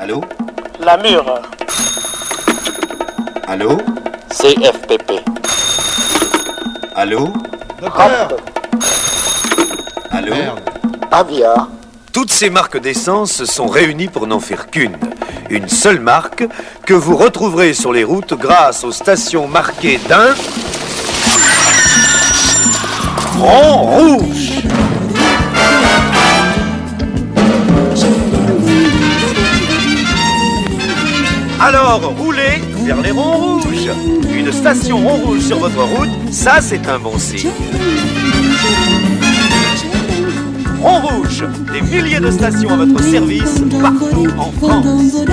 Allô? 0.00 0.20
La 0.80 0.96
mure. 0.96 1.42
Allô? 3.46 3.78
CFPP. 4.28 5.22
Allô? 6.96 7.32
Docteur 7.80 8.36
Allô? 10.10 10.34
Avia. 11.12 11.68
Toutes 12.12 12.32
ces 12.32 12.50
marques 12.50 12.80
d'essence 12.80 13.30
se 13.30 13.44
sont 13.44 13.68
réunies 13.68 14.08
pour 14.08 14.26
n'en 14.26 14.40
faire 14.40 14.68
qu'une. 14.68 14.98
Une 15.50 15.68
seule 15.68 16.00
marque 16.00 16.42
que 16.84 16.94
vous 16.94 17.16
retrouverez 17.16 17.74
sur 17.74 17.92
les 17.92 18.02
routes 18.02 18.34
grâce 18.34 18.82
aux 18.82 18.90
stations 18.90 19.46
marquées 19.46 20.00
d'un 20.08 20.34
rond 23.38 23.82
rouge. 23.82 24.62
Alors, 31.64 32.12
roulez 32.18 32.60
vers 32.84 33.00
les 33.00 33.12
ronds 33.12 33.60
rouges. 33.60 33.88
Une 34.34 34.50
station 34.50 34.98
rond 34.98 35.26
rouge 35.26 35.42
sur 35.42 35.60
votre 35.60 35.80
route, 35.80 36.10
ça 36.32 36.60
c'est 36.60 36.88
un 36.88 36.98
bon 36.98 37.16
signe. 37.16 37.50
Rond 40.82 41.00
rouge, 41.02 41.44
des 41.72 41.80
milliers 41.82 42.18
de 42.18 42.32
stations 42.32 42.70
à 42.70 42.76
votre 42.78 43.00
service 43.04 43.62
partout 43.80 44.26
en 44.38 44.50
France. 44.50 45.24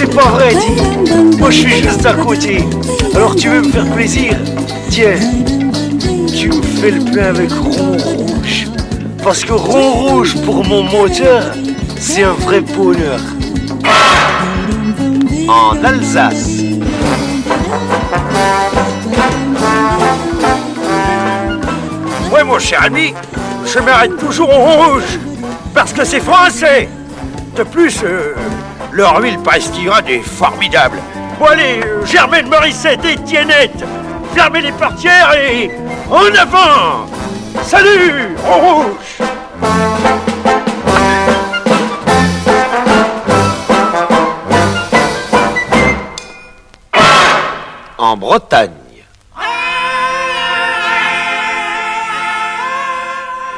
C'est 0.00 0.14
pas 0.14 0.28
vrai. 0.28 0.54
Moi, 1.40 1.50
je 1.50 1.58
suis 1.58 1.82
juste 1.82 2.06
à 2.06 2.14
côté. 2.14 2.64
Alors, 3.16 3.34
tu 3.34 3.48
veux 3.48 3.62
me 3.62 3.72
faire 3.72 3.90
plaisir? 3.90 4.36
Tiens, 4.90 5.16
tu 6.32 6.50
me 6.50 6.62
fais 6.62 6.92
le 6.92 7.00
plein 7.00 7.34
avec 7.34 7.50
rond 7.50 7.96
rouge. 7.96 8.68
Parce 9.24 9.44
que 9.44 9.54
rond 9.54 9.90
rouge 9.94 10.36
pour 10.44 10.64
mon 10.64 10.84
moteur, 10.84 11.52
c'est 11.98 12.22
un 12.22 12.34
vrai 12.34 12.60
bonheur. 12.60 13.18
En 15.48 15.82
Alsace. 15.82 16.60
Ouais, 22.32 22.44
mon 22.44 22.60
cher 22.60 22.84
ami, 22.84 23.14
je 23.66 23.80
m'arrête 23.80 24.16
toujours 24.16 24.46
rond 24.46 24.92
rouge. 24.92 25.18
Parce 25.74 25.92
que 25.92 26.04
c'est 26.04 26.20
français. 26.20 26.88
De 27.56 27.64
plus, 27.64 28.00
euh, 28.04 28.34
leur 28.98 29.22
huile 29.22 29.38
pastillade 29.38 30.10
est 30.10 30.22
formidable. 30.22 30.98
Bon, 31.38 31.46
allez, 31.46 31.80
Germaine 32.04 32.48
Morissette 32.48 33.04
et 33.04 33.14
Tiennette, 33.22 33.84
fermez 34.34 34.60
les 34.60 34.72
portières 34.72 35.32
et 35.36 35.70
en 36.10 36.34
avant 36.36 37.06
Salut, 37.62 38.34
rond 38.44 38.82
rouge 38.82 39.28
En 47.98 48.16
Bretagne. 48.16 48.72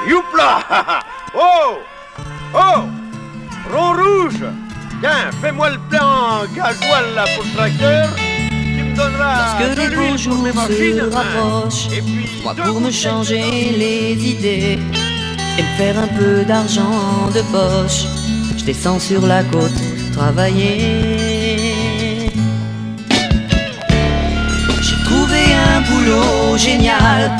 Youpla 0.07 0.61
Oh 1.35 1.79
Oh 2.55 2.83
Rond 3.73 3.93
rouge 3.95 4.45
Tiens, 5.01 5.31
fais-moi 5.41 5.71
le 5.71 5.79
plan 5.89 6.45
gasoil 6.55 7.15
là 7.15 7.25
pour 7.35 7.45
le 7.45 7.57
tracteur. 7.57 8.09
Tu 8.51 8.83
me 8.83 8.95
donneras 8.95 9.59
Lorsque 9.59 9.77
de 9.77 9.81
les 9.81 9.97
beaux 9.97 10.53
pour 10.53 10.67
se 10.67 11.15
rapprochent, 11.15 11.87
Et 11.97 12.03
puis, 12.03 12.29
moi 12.43 12.55
pour 12.55 12.81
me 12.83 12.91
changer 12.91 13.73
les 13.79 14.13
idées 14.13 14.79
et 15.59 15.63
me 15.63 15.77
faire 15.79 15.99
un 15.99 16.07
peu 16.07 16.45
d'argent 16.45 17.31
de 17.35 17.41
poche, 17.51 18.05
je 18.59 18.65
descends 18.65 18.99
sur 18.99 19.27
la 19.27 19.43
côte 19.45 19.81
travailler. 20.13 21.73
J'ai 24.83 25.05
trouvé 25.05 25.41
un 25.73 25.81
boulot 25.81 26.59
génial 26.59 27.31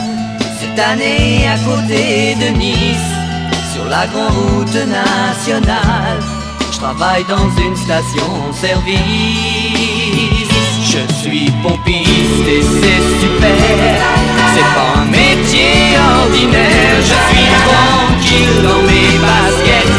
cette 0.59 0.79
année 0.79 1.47
à 1.47 1.59
côté 1.59 2.37
de 2.37 2.57
Nice, 2.57 3.11
sur 3.75 3.85
la 3.85 4.07
grande 4.07 4.33
route 4.33 4.75
nationale. 4.87 6.40
Je 6.81 6.87
travaille 6.87 7.25
dans 7.25 7.51
une 7.63 7.77
station-service. 7.77 8.97
Je 10.83 11.03
suis 11.13 11.51
pompiste 11.63 12.49
et 12.49 12.63
c'est 12.63 13.03
super. 13.21 14.01
C'est 14.55 14.71
pas 14.75 14.93
un 14.97 15.05
métier 15.05 15.75
ordinaire. 16.23 16.97
Je 17.01 17.17
suis 17.29 17.49
tranquille 17.69 18.63
dans 18.63 18.83
mes 18.89 19.13
baskets. 19.21 19.99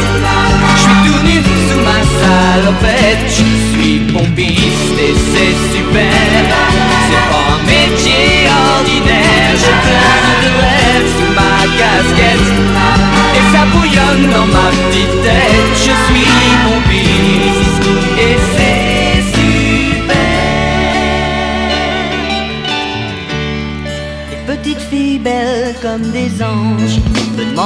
Je 0.74 0.80
suis 0.82 0.98
tout 1.06 1.22
nu 1.24 1.38
sous 1.68 1.82
ma 1.86 2.00
salopette. 2.18 3.26
Je 3.28 3.46
suis 3.78 3.98
pompiste 4.12 4.98
et 4.98 5.14
c'est 5.30 5.56
super. 5.76 6.18
C'est 7.06 7.26
pas 7.30 7.46
un 7.54 7.62
métier 7.64 8.26
ordinaire. 8.50 9.54
J'ai 9.54 9.76
plein 9.86 10.34
de 10.42 10.71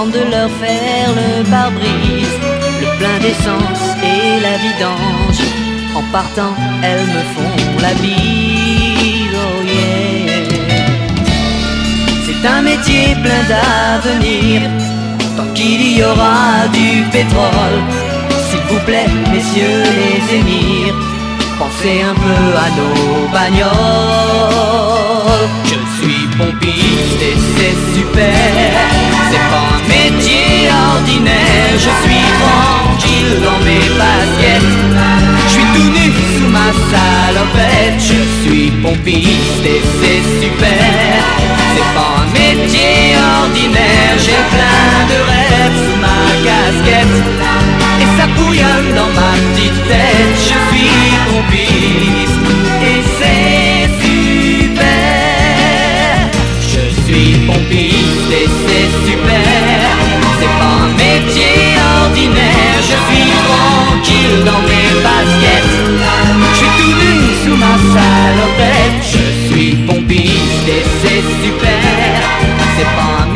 de 0.04 0.18
leur 0.30 0.50
faire 0.60 1.08
le 1.14 1.42
pare-brise, 1.50 2.36
le 2.82 2.88
plein 2.98 3.18
d'essence 3.18 3.84
et 4.02 4.40
la 4.42 4.58
vidange. 4.58 5.40
En 5.94 6.02
partant, 6.12 6.54
elles 6.82 7.06
me 7.06 7.22
font 7.34 7.56
la 7.80 7.94
bise, 7.94 9.34
oh 9.34 9.62
yeah. 9.64 10.44
C'est 12.26 12.46
un 12.46 12.60
métier 12.60 13.16
plein 13.24 13.42
d'avenir, 13.48 14.60
tant 15.34 15.50
qu'il 15.54 15.96
y 15.96 16.02
aura 16.04 16.68
du 16.74 17.02
pétrole. 17.10 17.80
S'il 18.50 18.60
vous 18.68 18.82
plaît, 18.84 19.08
messieurs 19.32 19.82
les 20.00 20.20
émirs, 20.36 20.94
pensez 21.58 22.02
un 22.02 22.14
peu 22.14 22.42
à 22.64 22.68
nos 22.78 23.28
bagnoles. 23.32 24.76
Pompiste 26.38 27.20
et 27.22 27.36
c'est 27.54 27.78
super. 27.96 28.32
C'est 29.30 29.46
pas 29.52 29.66
un 29.76 29.82
métier 29.88 30.68
ordinaire. 30.94 31.72
Je 31.74 31.92
suis 32.04 32.26
tranquille 32.42 33.34
dans 33.42 33.60
mes 33.64 33.86
baskets. 34.00 34.74
Je 35.46 35.52
suis 35.52 35.68
tout 35.74 35.90
nu 35.96 36.06
sous 36.36 36.50
ma 36.50 36.68
salopette. 36.90 37.98
Je 37.98 38.20
suis 38.42 38.70
pompiste 38.82 39.64
et 39.64 39.82
c'est 39.98 40.22
super. 40.42 41.18
C'est 41.74 41.90
pas 41.96 42.12
un 42.22 42.28
métier 42.32 43.16
ordinaire. 43.42 44.16
J'ai 44.18 44.42
plein 44.54 44.98
de 45.12 45.18
rêves 45.30 45.78
sous 45.84 45.98
ma 46.06 46.22
casquette. 46.46 47.16
Et 48.02 48.08
ça 48.18 48.26
bouillonne 48.36 48.94
dans 48.94 49.12
ma 49.20 49.32
petite 49.54 49.80
tête. 49.88 50.36
Je 50.36 50.56
suis 50.68 50.90
pompiste 51.30 52.25
suis 57.16 57.46
pompiste 57.46 58.30
et 58.30 58.48
c'est 58.66 58.90
super. 59.08 59.80
C'est 60.38 60.54
pas 60.60 60.74
un 60.84 60.92
métier 61.04 61.56
ordinaire. 62.04 62.78
Je 62.80 62.96
suis 63.06 63.30
tranquille 63.48 64.44
dans 64.44 64.62
mes 64.68 64.88
baskets. 65.06 65.76
Je 66.52 66.56
suis 66.56 66.72
tout 66.78 66.94
nu 67.02 67.14
sous 67.42 67.56
ma 67.56 67.74
salopette. 67.94 69.00
Je 69.14 69.24
suis 69.48 69.72
pompiste 69.86 70.68
et 70.68 70.84
c'est 71.00 71.24
super. 71.42 71.80
C'est 72.76 72.90
pas 72.96 73.22
un 73.22 73.32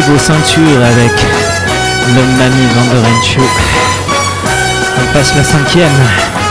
Vos 0.00 0.18
ceintures 0.18 0.82
avec 0.82 1.12
le 2.14 2.22
Mami 2.36 2.66
Vandorencho. 2.74 3.40
On 4.98 5.12
passe 5.12 5.34
la 5.36 5.44
cinquième. 5.44 6.43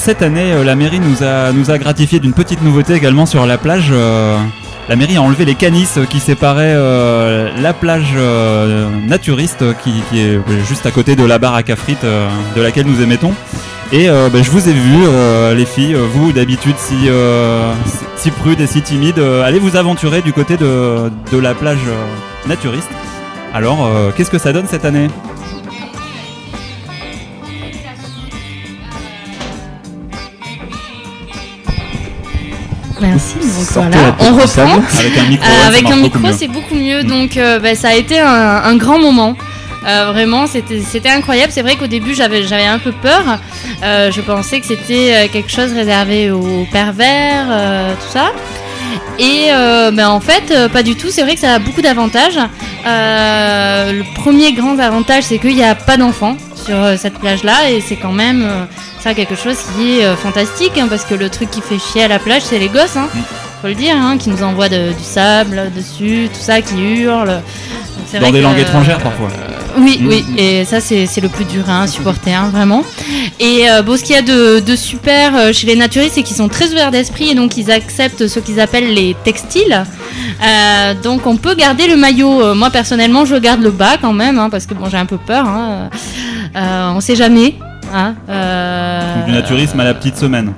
Cette 0.00 0.22
année, 0.22 0.52
euh, 0.52 0.64
la 0.64 0.76
mairie 0.76 0.98
nous 0.98 1.22
a, 1.22 1.52
nous 1.52 1.66
gratifié 1.78 2.20
d'une 2.20 2.32
petite 2.32 2.62
nouveauté 2.62 2.94
également 2.94 3.26
sur 3.26 3.44
la 3.44 3.58
plage. 3.58 3.90
euh, 3.92 4.38
la 4.88 4.96
mairie 4.96 5.18
a 5.18 5.22
enlevé 5.22 5.44
les 5.44 5.54
canisses 5.54 5.98
qui 6.08 6.20
séparaient 6.20 6.74
euh, 6.74 7.50
la 7.60 7.74
plage 7.74 8.16
naturiste 9.06 9.62
qui, 9.84 10.02
est 10.18 10.40
juste 10.66 10.86
à 10.86 10.90
côté 10.90 11.16
de 11.16 11.24
la 11.24 11.38
baraque 11.38 11.70
à 11.70 11.76
frites 11.76 12.04
de 12.56 12.62
laquelle 12.62 12.86
nous 12.86 13.02
émettons. 13.02 13.32
Et 13.92 14.08
bah, 14.08 14.42
je 14.42 14.50
vous 14.50 14.68
ai 14.68 14.72
vu, 14.72 15.06
les 15.54 15.66
filles, 15.66 15.94
vous 15.94 16.32
d'habitude 16.32 16.76
si, 16.78 18.30
prudes 18.32 18.60
et 18.60 18.66
si 18.66 18.82
timides, 18.82 19.22
allez 19.44 19.60
vous 19.60 19.76
aventurer 19.76 20.22
du 20.22 20.32
côté 20.32 20.56
de, 20.56 21.38
la 21.38 21.54
plage 21.54 21.86
naturiste. 22.48 22.90
Alors, 23.54 23.88
qu'est-ce 24.16 24.30
que 24.30 24.38
ça 24.38 24.52
donne 24.52 24.66
cette 24.66 24.84
année? 24.84 25.08
Sortez 33.72 33.90
voilà, 33.98 34.16
on 34.20 34.34
reprend. 34.34 34.82
Avec 34.98 35.18
un 35.18 35.26
micro, 35.28 35.46
Euh, 35.46 35.60
ça 35.62 35.66
avec 35.68 35.90
un 35.90 35.96
micro, 35.96 36.28
c'est 36.36 36.48
beaucoup 36.48 36.74
mieux. 36.74 37.04
Donc 37.04 37.36
euh, 37.36 37.58
bah, 37.60 37.74
ça 37.74 37.88
a 37.88 37.94
été 37.94 38.18
un, 38.18 38.62
un 38.64 38.76
grand 38.76 38.98
moment. 38.98 39.36
Euh, 39.86 40.10
vraiment, 40.12 40.46
c'était 40.46 40.80
c'était 40.80 41.08
incroyable. 41.08 41.52
C'est 41.54 41.62
vrai 41.62 41.76
qu'au 41.76 41.86
début, 41.86 42.14
j'avais 42.14 42.42
j'avais 42.42 42.66
un 42.66 42.78
peu 42.78 42.92
peur. 42.92 43.22
Euh, 43.82 44.10
je 44.10 44.20
pensais 44.20 44.60
que 44.60 44.66
c'était 44.66 45.28
quelque 45.32 45.50
chose 45.50 45.72
réservé 45.72 46.30
aux 46.30 46.66
pervers, 46.70 47.46
euh, 47.48 47.94
tout 47.94 48.12
ça. 48.12 48.32
Et 49.18 49.46
euh, 49.50 49.90
ben, 49.92 50.08
en 50.08 50.20
fait, 50.20 50.52
pas 50.72 50.82
du 50.82 50.96
tout. 50.96 51.08
C'est 51.10 51.22
vrai 51.22 51.34
que 51.34 51.40
ça 51.40 51.54
a 51.54 51.58
beaucoup 51.58 51.80
d'avantages. 51.80 52.38
Euh, 52.86 53.92
le 53.92 54.04
premier 54.20 54.52
grand 54.52 54.78
avantage, 54.78 55.24
c'est 55.24 55.38
qu'il 55.38 55.54
n'y 55.54 55.64
a 55.64 55.74
pas 55.74 55.96
d'enfants 55.96 56.36
sur 56.56 56.76
cette 56.98 57.18
plage-là, 57.18 57.70
et 57.70 57.80
c'est 57.80 57.96
quand 57.96 58.12
même 58.12 58.46
ça 59.02 59.14
quelque 59.14 59.36
chose 59.36 59.56
qui 59.74 60.00
est 60.00 60.16
fantastique, 60.16 60.76
hein, 60.78 60.88
parce 60.90 61.04
que 61.04 61.14
le 61.14 61.28
truc 61.30 61.50
qui 61.50 61.62
fait 61.62 61.78
chier 61.78 62.04
à 62.04 62.08
la 62.08 62.18
plage, 62.18 62.42
c'est 62.42 62.58
les 62.58 62.68
gosses. 62.68 62.96
Hein, 62.96 63.08
Faut 63.60 63.68
le 63.68 63.74
dire, 63.74 63.94
hein, 63.96 64.16
qui 64.18 64.30
nous 64.30 64.42
envoient 64.42 64.68
de- 64.70 64.92
du 64.92 65.04
sable 65.04 65.70
dessus, 65.76 66.28
tout 66.32 66.40
ça, 66.40 66.60
qui 66.62 66.74
c'est 68.06 68.18
Dans 68.18 68.22
vrai 68.22 68.32
des 68.32 68.38
que, 68.38 68.42
langues 68.44 68.58
euh, 68.58 68.62
étrangères 68.62 68.98
parfois. 68.98 69.28
oui, 69.78 69.98
Mm. 70.00 70.06
oui, 70.08 70.24
et 70.38 70.64
ça 70.64 70.80
c'est 70.80 71.06
le 71.20 71.28
plus 71.28 71.44
dur 71.44 71.64
hein, 71.68 71.82
à 71.82 71.86
supporter, 71.86 72.32
hein, 72.32 72.48
vraiment. 72.52 72.82
Et 73.38 73.70
euh, 73.70 73.82
bon, 73.82 73.96
ce 73.98 74.02
qu'il 74.02 74.14
y 74.14 74.18
a 74.18 74.22
de, 74.22 74.60
de 74.60 74.76
super 74.76 75.36
euh, 75.36 75.52
chez 75.52 75.66
les 75.66 75.76
naturistes, 75.76 76.14
c'est 76.14 76.22
qu'ils 76.22 76.36
sont 76.36 76.48
très 76.48 76.70
ouverts 76.72 76.90
d'esprit 76.90 77.28
et 77.30 77.34
donc 77.34 77.56
ils 77.58 77.70
acceptent 77.70 78.26
ce 78.26 78.40
qu'ils 78.40 78.58
appellent 78.60 78.92
les 78.94 79.14
textiles. 79.24 79.84
Euh, 80.42 80.94
donc 81.02 81.26
on 81.26 81.36
peut 81.36 81.54
garder 81.54 81.86
le 81.86 81.96
maillot. 81.96 82.42
Euh, 82.42 82.54
moi 82.54 82.70
personnellement, 82.70 83.24
je 83.26 83.36
garde 83.36 83.62
le 83.62 83.70
bas 83.70 83.96
quand 84.00 84.12
même, 84.14 84.38
hein, 84.38 84.48
parce 84.50 84.66
que 84.66 84.74
bon, 84.74 84.88
j'ai 84.90 84.96
un 84.96 85.06
peu 85.06 85.18
peur. 85.18 85.46
Hein. 85.46 85.90
Euh, 86.56 86.90
on 86.96 87.00
sait 87.00 87.14
jamais. 87.16 87.54
Hein, 87.94 88.14
euh, 88.28 89.24
Du 89.26 89.32
naturisme 89.32 89.78
à 89.80 89.84
la 89.84 89.94
petite 89.94 90.16
semaine. 90.16 90.52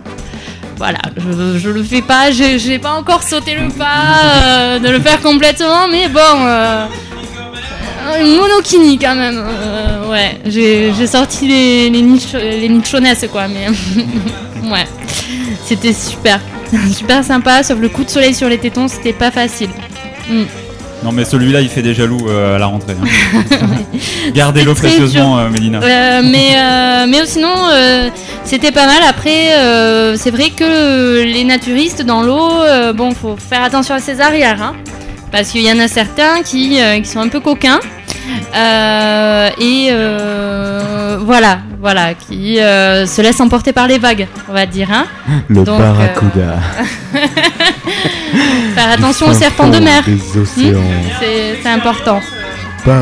Voilà, 0.83 0.99
je, 1.16 1.68
le 1.68 1.80
fais 1.85 2.03
pas, 2.03 2.33
j'ai 2.33 2.78
pas 2.80 2.95
encore 2.95 3.22
sauté 3.22 3.55
le 3.55 3.68
pas 3.68 3.87
euh, 4.35 4.78
de 4.80 4.89
le 4.89 4.99
faire 4.99 5.20
complètement, 5.20 5.87
mais 5.87 6.09
bon, 6.09 6.18
euh, 6.41 6.87
une 8.20 8.35
monokini 8.35 8.99
quand 8.99 9.14
même. 9.14 9.41
euh, 9.47 10.11
ouais, 10.11 10.41
j'ai 10.45 11.07
sorti 11.07 11.47
les 11.47 12.68
nichonesses 12.68 13.26
quoi, 13.30 13.47
mais 13.47 13.68
ouais, 14.68 14.87
c'était 15.64 15.93
super, 15.93 16.41
super 16.93 17.22
sympa, 17.22 17.62
sauf 17.62 17.78
le 17.78 17.89
coup 17.89 18.03
de 18.03 18.11
soleil 18.11 18.35
sur 18.35 18.49
les 18.49 18.59
tétons, 18.59 18.89
c'était 18.89 19.12
pas 19.12 19.30
facile. 19.30 19.70
Mm. 20.28 20.43
Non 21.05 21.11
mais 21.12 21.24
celui-là 21.24 21.61
il 21.61 21.68
fait 21.68 21.82
des 21.82 21.94
jaloux 21.94 22.26
euh, 22.28 22.57
à 22.57 22.59
la 22.59 22.66
rentrée. 22.66 22.94
hein. 23.00 23.57
Gardez-le 24.34 24.72
précieusement 24.74 25.38
euh, 25.38 25.48
Mélina. 25.50 25.80
Euh, 25.82 26.22
mais, 26.24 26.50
euh, 26.57 27.07
mais 27.09 27.26
sinon, 27.26 27.53
euh, 27.72 28.09
c'était 28.44 28.70
pas 28.70 28.86
mal. 28.86 29.03
Après, 29.09 29.48
c'est 30.16 30.30
vrai 30.30 30.50
que 30.50 31.22
les 31.24 31.44
naturistes 31.44 32.03
dans 32.03 32.22
l'eau, 32.22 32.50
bon, 32.94 33.12
faut 33.14 33.36
faire 33.36 33.62
attention 33.64 33.94
à 33.94 33.98
ses 34.00 34.20
arrières. 34.20 34.62
hein, 34.62 34.74
parce 35.32 35.48
qu'il 35.48 35.62
y 35.62 35.72
en 35.72 35.78
a 35.78 35.88
certains 35.88 36.42
qui, 36.44 36.78
qui 37.03 37.09
sont 37.09 37.20
un 37.20 37.28
peu 37.28 37.40
coquins. 37.40 37.80
Et 38.55 39.88
euh, 39.90 41.18
voilà, 41.20 41.59
voilà, 41.83 42.14
qui 42.14 42.61
euh, 42.61 43.07
se 43.07 43.20
laissent 43.20 43.41
emporter 43.41 43.72
par 43.72 43.89
les 43.89 43.99
vagues, 43.99 44.28
on 44.49 44.53
va 44.53 44.66
dire. 44.66 44.89
Hein. 44.93 45.05
Le 45.49 45.57
Donc, 45.57 45.68
euh, 45.68 45.78
barracuda. 45.78 46.61
faire 48.76 48.91
attention 48.93 49.26
aux 49.26 49.35
serpents 49.35 49.66
de 49.66 49.78
mer. 49.80 50.05
Hmm, 50.07 50.76
c'est 51.18 51.68
important. 51.68 52.20
Moi, 52.87 52.95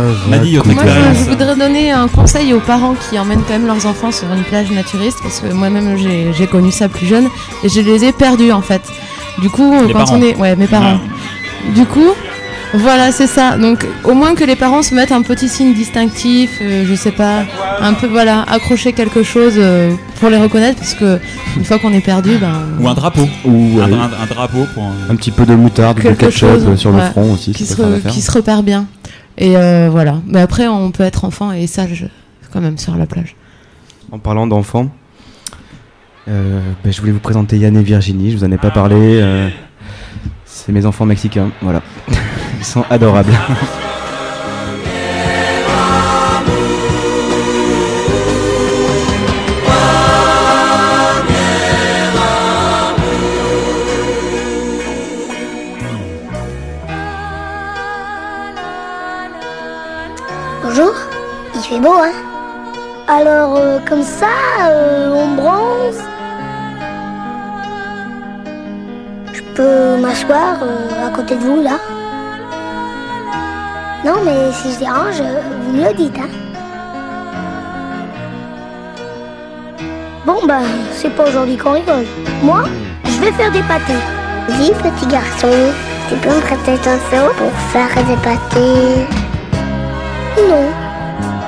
je, 0.44 1.28
voudrais 1.28 1.56
donner 1.56 1.90
un 1.90 2.08
conseil 2.08 2.54
aux 2.54 2.60
parents 2.60 2.94
qui 2.94 3.18
emmènent 3.18 3.42
quand 3.42 3.52
même 3.52 3.66
leurs 3.66 3.84
enfants 3.84 4.12
sur 4.12 4.32
une 4.32 4.44
plage 4.44 4.70
naturiste, 4.70 5.18
parce 5.22 5.40
que 5.40 5.52
moi-même 5.52 5.96
j'ai 6.36 6.46
connu 6.46 6.70
ça 6.72 6.88
plus 6.88 7.06
jeune 7.06 7.28
et 7.62 7.68
je 7.68 7.80
les 7.80 8.04
ai 8.04 8.12
perdus 8.12 8.52
en 8.52 8.62
fait. 8.62 8.82
Du 9.40 9.50
coup, 9.50 9.74
Les 9.86 9.92
quand 9.92 10.06
parents. 10.06 10.18
on 10.18 10.22
est, 10.22 10.36
ouais, 10.36 10.56
mes 10.56 10.66
parents. 10.66 11.00
Du 11.74 11.84
coup, 11.84 12.14
voilà, 12.74 13.10
c'est 13.12 13.26
ça. 13.26 13.56
Donc, 13.58 13.86
au 14.04 14.14
moins 14.14 14.34
que 14.34 14.44
les 14.44 14.54
parents 14.56 14.82
se 14.82 14.94
mettent 14.94 15.12
un 15.12 15.22
petit 15.22 15.48
signe 15.48 15.74
distinctif, 15.74 16.58
euh, 16.62 16.84
je 16.86 16.94
sais 16.94 17.10
pas, 17.12 17.44
un 17.80 17.94
peu, 17.94 18.06
voilà, 18.06 18.42
accrocher 18.42 18.92
quelque 18.92 19.22
chose 19.22 19.54
euh, 19.56 19.92
pour 20.20 20.30
les 20.30 20.36
reconnaître, 20.36 20.78
parce 20.78 20.94
que 20.94 21.18
une 21.56 21.64
fois 21.64 21.78
qu'on 21.78 21.92
est 21.92 22.00
perdu, 22.04 22.36
ben. 22.38 22.52
Ou 22.78 22.88
un 22.88 22.94
drapeau. 22.94 23.28
Ou 23.44 23.80
un, 23.80 23.88
ouais, 23.90 23.94
un- 23.94 24.22
un 24.22 24.26
drapeau 24.26 24.66
pour. 24.74 24.84
un- 24.84 25.10
un 25.12 25.16
petit 25.16 25.30
peu 25.32 25.44
de 25.46 25.54
moutarde, 25.54 25.96
de 25.96 26.02
quelque 26.02 26.26
ketchup 26.26 26.48
chose 26.48 26.76
sur 26.78 26.90
le 26.92 26.98
ouais, 26.98 27.10
front 27.10 27.32
aussi. 27.32 27.52
qui 27.52 27.66
ça 27.66 27.74
se, 27.76 27.82
re- 27.82 28.06
qui 28.08 28.20
se 28.20 28.30
repère 28.30 28.62
bien. 28.62 28.86
Et 29.38 29.56
euh, 29.56 29.88
voilà. 29.90 30.18
Mais 30.26 30.40
après, 30.40 30.68
on 30.68 30.90
peut 30.90 31.02
être 31.04 31.24
enfant 31.24 31.50
et 31.52 31.66
sage 31.66 32.06
quand 32.52 32.60
même 32.60 32.78
sur 32.78 32.94
la 32.96 33.06
plage. 33.06 33.34
En 34.12 34.18
parlant 34.18 34.46
d'enfants, 34.46 34.90
euh, 36.28 36.60
ben, 36.84 36.92
je 36.92 37.00
voulais 37.00 37.12
vous 37.12 37.20
présenter 37.20 37.56
Yann 37.58 37.76
et 37.76 37.82
Virginie. 37.82 38.30
Je 38.30 38.36
vous 38.36 38.44
en 38.44 38.52
ai 38.52 38.58
pas 38.58 38.70
parlé. 38.70 38.96
euh, 38.98 39.48
c'est 40.44 40.72
mes 40.72 40.84
enfants 40.84 41.06
mexicains. 41.06 41.50
Voilà. 41.62 41.82
Ils 42.60 42.66
sont 42.66 42.84
adorables. 42.90 43.32
Bonjour, 60.62 60.92
il 61.54 61.60
fait 61.62 61.80
beau, 61.80 61.88
hein? 61.88 62.12
Alors, 63.08 63.56
euh, 63.56 63.78
comme 63.88 64.02
ça, 64.02 64.26
euh, 64.68 65.14
on 65.14 65.34
bronze? 65.34 66.02
Je 69.32 69.40
peux 69.54 69.96
m'asseoir 70.02 70.58
euh, 70.62 71.06
à 71.06 71.10
côté 71.10 71.36
de 71.36 71.40
vous, 71.40 71.62
là? 71.62 71.78
Non, 74.04 74.16
mais 74.24 74.52
si 74.52 74.72
je 74.74 74.78
dérange, 74.78 75.22
vous 75.64 75.72
me 75.72 75.88
le 75.88 75.94
dites, 75.94 76.16
hein 76.18 76.28
Bon, 80.26 80.40
ben, 80.46 80.62
c'est 80.92 81.14
pas 81.14 81.24
aujourd'hui 81.24 81.56
qu'on 81.56 81.72
rigole. 81.72 82.06
Moi, 82.42 82.64
je 83.04 83.20
vais 83.20 83.32
faire 83.32 83.52
des 83.52 83.62
pâtés. 83.62 83.92
Dis, 84.58 84.72
petit 84.72 85.06
garçon, 85.06 85.72
tu 86.08 86.14
peux 86.16 86.34
me 86.34 86.40
prêter 86.40 86.76
ton 86.82 86.96
seau 87.10 87.32
pour 87.36 87.52
faire 87.72 88.04
des 88.04 88.16
pâtés 88.16 89.06
non. 90.48 90.68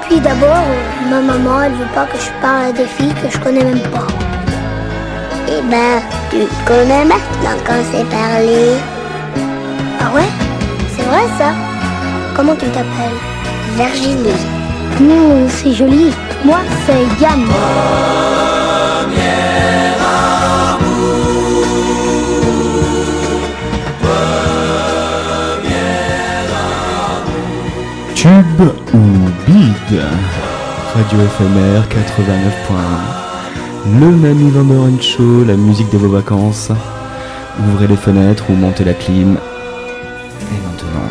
Puis 0.03 0.21
d'abord, 0.21 0.65
ma 1.09 1.21
maman, 1.21 1.63
elle 1.63 1.73
veut 1.73 1.93
pas 1.95 2.07
que 2.07 2.19
je 2.19 2.31
parle 2.41 2.67
à 2.67 2.73
des 2.73 2.85
filles 2.85 3.15
que 3.15 3.31
je 3.31 3.39
connais 3.39 3.65
même 3.65 3.81
pas. 3.91 4.07
Eh 5.49 5.63
ben, 5.71 6.03
tu 6.31 6.47
connais 6.67 7.05
maintenant 7.05 7.59
quand 7.67 7.83
c'est 7.91 8.09
parlé. 8.09 8.77
Ah 10.01 10.15
ouais? 10.15 10.29
C'est 10.97 11.05
vrai 11.05 11.27
ça? 11.39 11.72
Comment 12.35 12.55
tu 12.55 12.67
t'appelles 12.67 13.19
Virginie. 13.77 14.31
Mmh, 15.01 15.49
c'est 15.49 15.73
joli. 15.73 16.11
Moi, 16.45 16.59
c'est 16.87 17.23
Yann. 17.23 17.47
Tube 28.15 28.63
ou 28.95 28.99
bide 29.47 30.01
Radio 30.95 31.19
FMR 31.19 31.83
89.1 31.91 34.01
Le 34.01 34.07
Mamie 34.07 34.51
Vandoren 34.51 35.01
Show, 35.03 35.45
la 35.45 35.57
musique 35.57 35.91
de 35.91 35.99
vos 35.99 36.09
vacances. 36.09 36.71
Ouvrez 37.69 37.89
les 37.89 37.97
fenêtres 37.97 38.45
ou 38.49 38.55
montez 38.55 38.85
la 38.85 38.95
clim. 38.95 39.37
Et 40.51 40.67
maintenant, 40.67 41.03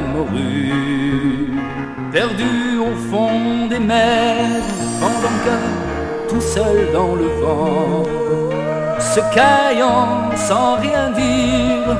morue. 0.00 1.52
Perdu 2.12 2.78
au 2.78 2.94
fond 3.10 3.66
des 3.68 3.78
mers, 3.78 4.66
pendant 5.00 5.36
que 5.44 5.56
tout 6.28 6.40
seul 6.40 6.88
dans 6.92 7.14
le 7.14 7.28
vent, 7.42 8.02
se 8.98 9.20
caillant 9.34 10.30
sans 10.34 10.76
rien 10.76 11.10
dire, 11.10 11.96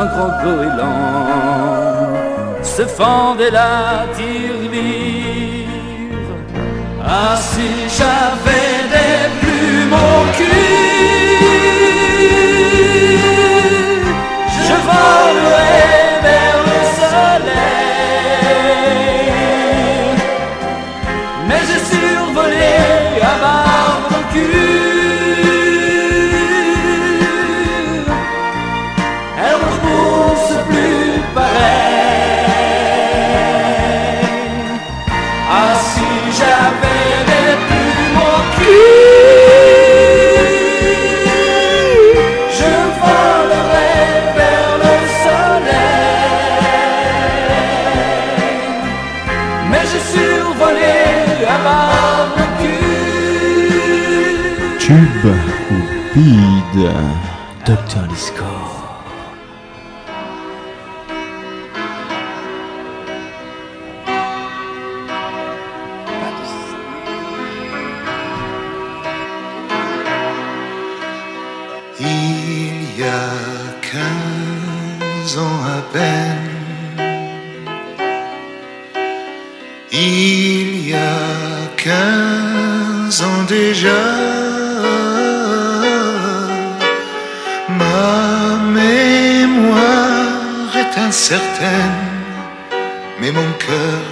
un 0.00 0.06
grand 0.06 0.32
goéland 0.42 1.78
se 2.62 2.82
fendait 2.82 3.50
la 3.50 4.06
tirelire. 4.14 5.66
Ah 7.02 7.36
si 7.36 7.68
j'avais 7.96 8.78
des 8.94 9.20
plumes 9.40 9.94
au 9.94 10.20
cul 10.36 11.17
Dr. 57.64 58.08
Lee 58.08 58.16
certaine, 91.28 92.06
mais 93.20 93.30
mon 93.30 93.52
cœur 93.58 94.07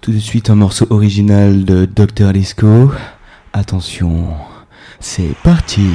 Tout 0.00 0.12
de 0.12 0.18
suite 0.18 0.50
un 0.50 0.54
morceau 0.54 0.86
original 0.90 1.64
de 1.64 1.84
Dr. 1.84 2.32
Lesco. 2.32 2.92
Attention, 3.52 4.34
c'est 5.00 5.34
parti. 5.42 5.86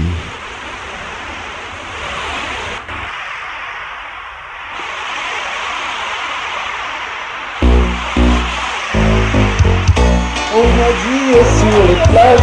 sur 11.44 11.80
les 11.88 12.00
plages 12.10 12.40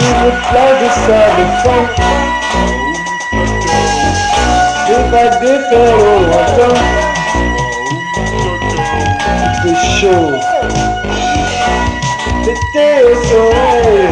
Une 0.00 0.30
plage 0.48 0.90
sable 1.06 1.46
sang 1.62 1.84
Des 4.86 5.02
vagues 5.10 5.40
de 5.42 5.52
fer 5.68 5.92
au 5.98 7.25
the 9.66 9.74
show. 9.98 10.26
C'était 12.44 13.02
au 13.02 13.14
soleil, 13.24 14.06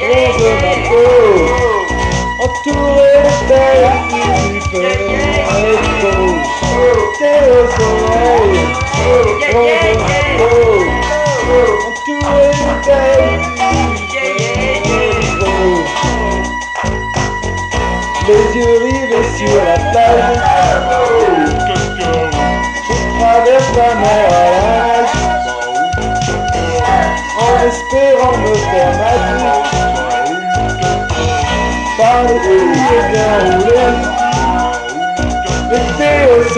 loin 0.00 0.28
de 0.38 0.50
ma 0.62 0.74
peau, 0.88 1.16
entouré 2.38 3.12
de 3.24 3.32
tailles 3.48 3.92
qui 4.08 4.20
vivaient 4.52 5.44
avec 5.50 5.84
beau. 6.00 6.26
C'était 7.18 7.44
au 7.50 7.62
soleil, 7.76 8.54
loin 9.52 9.76
de 9.82 9.85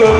euh, 0.01 0.15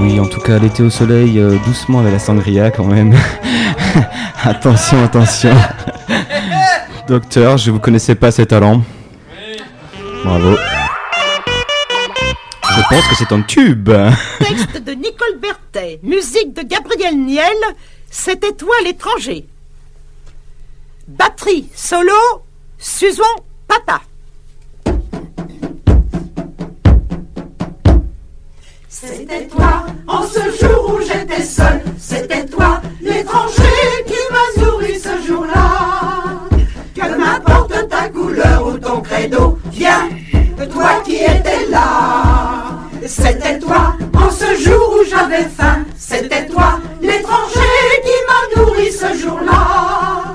oui, 0.00 0.20
en 0.20 0.26
tout 0.26 0.40
cas, 0.40 0.58
l'été 0.58 0.84
au 0.84 0.90
soleil, 0.90 1.40
euh, 1.40 1.56
doucement 1.66 2.00
avec 2.00 2.12
la 2.12 2.18
sangria 2.20 2.70
quand 2.70 2.84
même. 2.84 3.16
attention, 4.44 5.02
attention. 5.02 5.56
Docteur, 7.08 7.58
je 7.58 7.70
ne 7.70 7.74
vous 7.74 7.80
connaissais 7.80 8.14
pas 8.14 8.30
ces 8.30 8.46
talents. 8.46 8.82
Bravo. 10.24 10.56
Je 12.74 12.82
pense 12.88 13.06
que 13.08 13.14
c'est 13.14 13.32
un 13.32 13.42
tube. 13.42 13.90
Texte 14.38 14.82
de 14.82 14.92
Nicole 14.92 15.38
Berthet, 15.38 16.00
musique 16.02 16.54
de 16.54 16.62
Gabriel 16.62 17.18
Niel, 17.18 17.56
C'était 18.10 18.52
toi 18.52 18.74
l'étranger. 18.84 19.46
Batterie 21.08 21.68
solo, 21.74 22.12
Suzon 22.78 23.22
Pata. 23.68 24.00
C'était 28.88 29.46
toi, 29.48 29.86
en 30.06 30.22
ce 30.22 30.40
jour 30.60 30.94
où 30.94 31.00
j'étais 31.00 31.42
seule, 31.42 31.82
c'était 31.98 32.46
toi, 32.46 32.80
l'étranger 33.00 34.04
qui 34.06 34.14
m'a 34.30 34.62
souri 34.62 34.98
ce 34.98 35.26
jour-là. 35.26 36.48
Que 36.94 37.18
m'importe 37.18 37.88
ta 37.88 38.08
couleur 38.08 38.66
ou 38.66 38.78
ton 38.78 39.00
credo, 39.00 39.58
viens 39.70 40.08
c'était 43.22 43.58
toi, 43.60 43.94
en 44.14 44.30
ce 44.30 44.56
jour 44.64 44.96
où 44.98 45.04
j'avais 45.08 45.44
faim. 45.44 45.84
C'était 45.96 46.46
toi, 46.46 46.80
l'étranger 47.00 47.60
qui 48.04 48.16
m'a 48.28 48.62
nourri 48.62 48.90
ce 48.90 49.16
jour-là. 49.16 50.34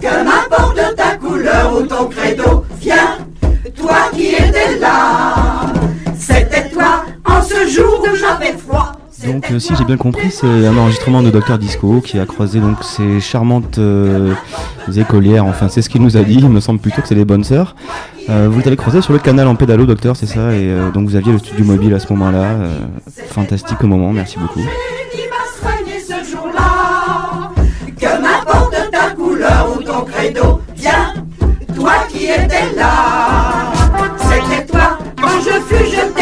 Que 0.00 0.24
m'importe 0.24 0.96
ta 0.96 1.16
couleur 1.16 1.76
ou 1.78 1.82
ton 1.86 2.06
credo, 2.08 2.43
Donc 9.26 9.50
euh, 9.50 9.58
si 9.58 9.74
j'ai 9.76 9.84
bien 9.84 9.96
compris, 9.96 10.30
c'est 10.30 10.46
un 10.46 10.76
enregistrement 10.76 11.22
de 11.22 11.30
Docteur 11.30 11.58
Disco 11.58 12.00
qui 12.00 12.18
a 12.18 12.26
croisé 12.26 12.60
donc 12.60 12.82
ces 12.82 13.20
charmantes 13.20 13.78
euh, 13.78 14.34
écolières, 14.96 15.46
enfin 15.46 15.68
c'est 15.68 15.80
ce 15.80 15.88
qu'il 15.88 16.02
nous 16.02 16.16
a 16.16 16.22
dit, 16.22 16.34
il 16.34 16.48
me 16.48 16.60
semble 16.60 16.78
plutôt 16.78 17.00
que 17.00 17.08
c'est 17.08 17.14
des 17.14 17.24
bonnes 17.24 17.44
sœurs. 17.44 17.74
Euh, 18.28 18.48
vous 18.50 18.60
allez 18.66 18.76
croiser 18.76 19.00
sur 19.00 19.12
le 19.12 19.18
canal 19.18 19.46
en 19.48 19.54
pédalo 19.54 19.86
Docteur, 19.86 20.16
c'est 20.16 20.26
ça, 20.26 20.52
et 20.52 20.68
euh, 20.68 20.90
donc 20.90 21.08
vous 21.08 21.16
aviez 21.16 21.32
le 21.32 21.38
studio 21.38 21.64
mobile 21.64 21.94
à 21.94 22.00
ce 22.00 22.12
moment-là. 22.12 22.56
fantastique 23.28 23.82
moment, 23.82 24.12
merci 24.12 24.38
beaucoup. 24.38 24.60
Que 28.00 28.20
m'importe 28.20 28.90
ta 28.90 29.10
couleur 29.10 29.68
ou 29.74 29.82
ton 29.82 30.02
credo, 30.02 30.60
viens, 30.76 31.14
toi 31.74 31.92
qui 32.10 32.24
étais 32.24 32.74
là. 32.76 33.72
C'était 34.18 34.66
toi, 34.66 34.98
quand 35.20 35.40
je 35.40 35.74
fus 35.74 35.90
jeté 35.90 36.13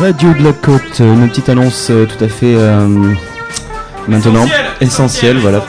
Radio 0.00 0.32
de 0.32 0.42
la 0.42 0.52
Côte, 0.52 1.00
une 1.00 1.28
petite 1.28 1.48
annonce 1.50 1.88
euh, 1.90 2.06
tout 2.06 2.24
à 2.24 2.28
fait 2.28 2.54
euh, 2.56 2.86
maintenant 4.08 4.46
essentielle, 4.80 5.36
voilà. 5.38 5.62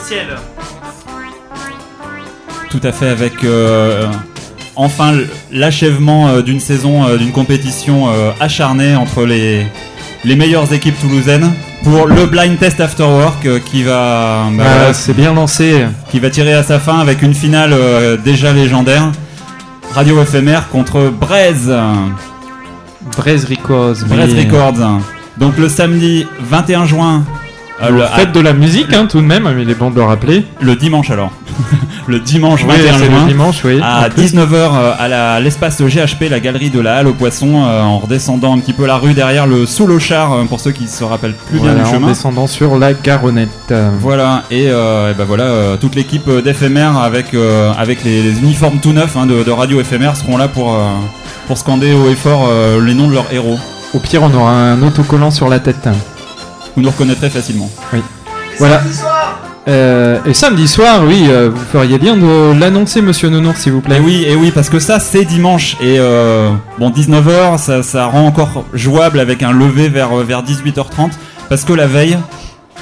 Tout 2.69 2.79
à 2.83 2.91
fait, 2.93 3.09
avec 3.09 3.43
euh, 3.43 4.07
enfin 4.77 5.13
l'achèvement 5.51 6.29
euh, 6.29 6.41
d'une 6.41 6.61
saison, 6.61 7.05
euh, 7.05 7.17
d'une 7.17 7.33
compétition 7.33 8.07
euh, 8.09 8.31
acharnée 8.39 8.95
entre 8.95 9.25
les, 9.25 9.65
les 10.23 10.35
meilleures 10.37 10.71
équipes 10.71 10.99
toulousaines 11.01 11.51
pour 11.83 12.07
le 12.07 12.25
blind 12.25 12.57
test 12.57 12.79
after 12.79 13.03
work 13.03 13.45
euh, 13.45 13.59
qui 13.59 13.83
va 13.83 14.45
bah, 14.53 14.63
Ah, 14.87 14.93
c'est 14.93 15.13
bien 15.13 15.33
lancé. 15.33 15.85
qui 16.09 16.21
va 16.21 16.29
tirer 16.29 16.53
à 16.53 16.63
sa 16.63 16.79
fin 16.79 16.99
avec 16.99 17.21
une 17.21 17.33
finale 17.33 17.71
euh, 17.73 18.15
déjà 18.15 18.53
légendaire. 18.53 19.11
Radio 19.93 20.21
éphémère 20.21 20.69
contre 20.69 21.09
Braise. 21.09 21.73
Braise 23.17 23.45
Records. 23.49 24.05
Braise 24.07 24.33
oui. 24.35 24.45
Records. 24.45 24.99
Donc 25.37 25.57
le 25.57 25.69
samedi 25.69 26.25
21 26.41 26.85
juin. 26.85 27.23
euh, 27.81 27.89
le- 27.89 28.03
faites 28.15 28.31
de 28.31 28.39
la 28.39 28.53
musique, 28.53 28.93
hein, 28.93 29.07
tout 29.09 29.19
de 29.21 29.25
même, 29.25 29.49
il 29.59 29.69
est 29.69 29.73
bon 29.75 29.89
de 29.89 29.95
le 29.95 30.03
rappeler. 30.03 30.45
Le 30.59 30.75
dimanche 30.75 31.09
alors. 31.09 31.31
le 32.07 32.19
dimanche 32.19 32.61
Oui, 32.63 32.75
21 32.75 32.93
c'est 32.93 33.05
le 33.05 33.11
juin. 33.11 33.25
dimanche, 33.27 33.61
oui, 33.63 33.79
À 33.81 34.05
en 34.05 34.09
plus. 34.09 34.33
19h 34.35 34.53
euh, 34.53 34.93
à 34.99 35.39
l'espace 35.39 35.81
GHP, 35.81 36.29
la 36.29 36.39
galerie 36.39 36.69
de 36.69 36.79
la 36.79 36.97
Halle 36.97 37.07
aux 37.07 37.13
Poissons, 37.13 37.63
euh, 37.65 37.81
en 37.81 37.97
redescendant 37.99 38.55
un 38.55 38.59
petit 38.59 38.73
peu 38.73 38.85
la 38.85 38.97
rue 38.97 39.13
derrière 39.13 39.47
le 39.47 39.65
sous 39.65 39.99
char 39.99 40.31
pour 40.47 40.59
ceux 40.59 40.71
qui 40.71 40.87
se 40.87 41.03
rappellent 41.03 41.33
plus 41.49 41.57
Voilà, 41.57 41.73
bien 41.75 41.83
du 41.83 41.89
en 41.89 41.93
chemin. 41.93 42.07
descendant 42.07 42.45
sur 42.47 42.77
la 42.77 42.93
Garonnette. 42.93 43.73
Voilà, 43.99 44.43
et, 44.51 44.67
euh, 44.69 45.11
et 45.11 45.13
ben 45.15 45.25
voilà, 45.25 45.43
euh, 45.45 45.77
toute 45.77 45.95
l'équipe 45.95 46.27
euh, 46.27 46.41
d'éphémère 46.41 46.97
avec, 46.97 47.33
euh, 47.33 47.71
avec 47.77 48.03
les, 48.03 48.21
les 48.21 48.39
uniformes 48.39 48.77
tout 48.79 48.93
neufs 48.93 49.17
hein, 49.17 49.25
de, 49.25 49.43
de 49.43 49.51
radio 49.51 49.79
éphémère 49.81 50.15
seront 50.15 50.37
là 50.37 50.47
pour, 50.47 50.73
euh, 50.75 50.77
pour 51.51 51.57
scander 51.57 51.91
haut 51.91 52.09
et 52.09 52.15
fort 52.15 52.47
euh, 52.49 52.81
les 52.81 52.93
noms 52.93 53.09
de 53.09 53.13
leurs 53.13 53.29
héros. 53.33 53.59
Au 53.93 53.99
pire, 53.99 54.23
on 54.23 54.33
aura 54.33 54.53
un 54.53 54.81
autocollant 54.83 55.31
sur 55.31 55.49
la 55.49 55.59
tête. 55.59 55.85
Vous 56.77 56.81
nous 56.81 56.89
reconnaîtrez 56.89 57.29
facilement. 57.29 57.69
Oui. 57.91 57.99
Voilà. 58.57 58.81
Euh, 59.67 60.19
et 60.25 60.33
samedi 60.33 60.65
soir, 60.65 61.01
oui, 61.05 61.25
euh, 61.27 61.49
vous 61.53 61.61
feriez 61.69 61.97
bien 61.99 62.15
de 62.15 62.57
l'annoncer, 62.57 63.01
monsieur 63.01 63.27
Nounours, 63.27 63.59
s'il 63.59 63.73
vous 63.73 63.81
plaît. 63.81 63.97
Et 63.97 63.99
oui, 63.99 64.23
et 64.25 64.33
oui, 64.37 64.51
parce 64.55 64.69
que 64.69 64.79
ça 64.79 65.01
c'est 65.01 65.25
dimanche 65.25 65.75
et 65.81 65.97
euh, 65.99 66.51
bon 66.79 66.89
19h, 66.89 67.57
ça, 67.57 67.83
ça 67.83 68.05
rend 68.05 68.27
encore 68.27 68.63
jouable 68.73 69.19
avec 69.19 69.43
un 69.43 69.51
lever 69.51 69.89
vers 69.89 70.15
vers 70.15 70.43
18h30 70.45 71.09
parce 71.49 71.65
que 71.65 71.73
la 71.73 71.85
veille, 71.85 72.17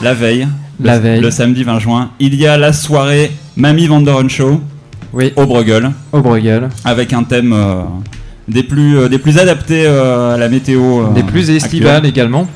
la 0.03 0.13
veille, 0.13 0.47
La 0.80 0.97
le, 0.97 1.01
veille. 1.01 1.22
le 1.22 1.32
samedi 1.32 1.63
20 1.63 1.80
juin, 1.80 2.11
il 2.20 2.36
y 2.36 2.45
a 2.45 2.55
la 2.55 2.72
soirée 2.72 3.32
Mamie 3.57 3.88
Vanderen 3.88 4.30
Show 4.30 4.61
oui. 5.11 5.34
au 5.38 5.47
Bruegel 5.47 5.89
Au 6.13 6.22
Bruegel. 6.22 6.70
avec 6.86 7.13
un 7.13 7.24
thème 7.24 7.51
euh, 7.51 7.82
des 8.50 8.64
plus 8.64 8.97
euh, 8.97 9.10
des 9.10 9.20
plus 9.20 9.38
adaptés 9.38 9.86
euh, 9.86 10.36
à 10.36 10.38
la 10.38 10.50
météo 10.50 11.02
euh, 11.02 11.14
Des 11.14 11.24
plus 11.24 11.50
estivales 11.50 12.06
également. 12.06 12.47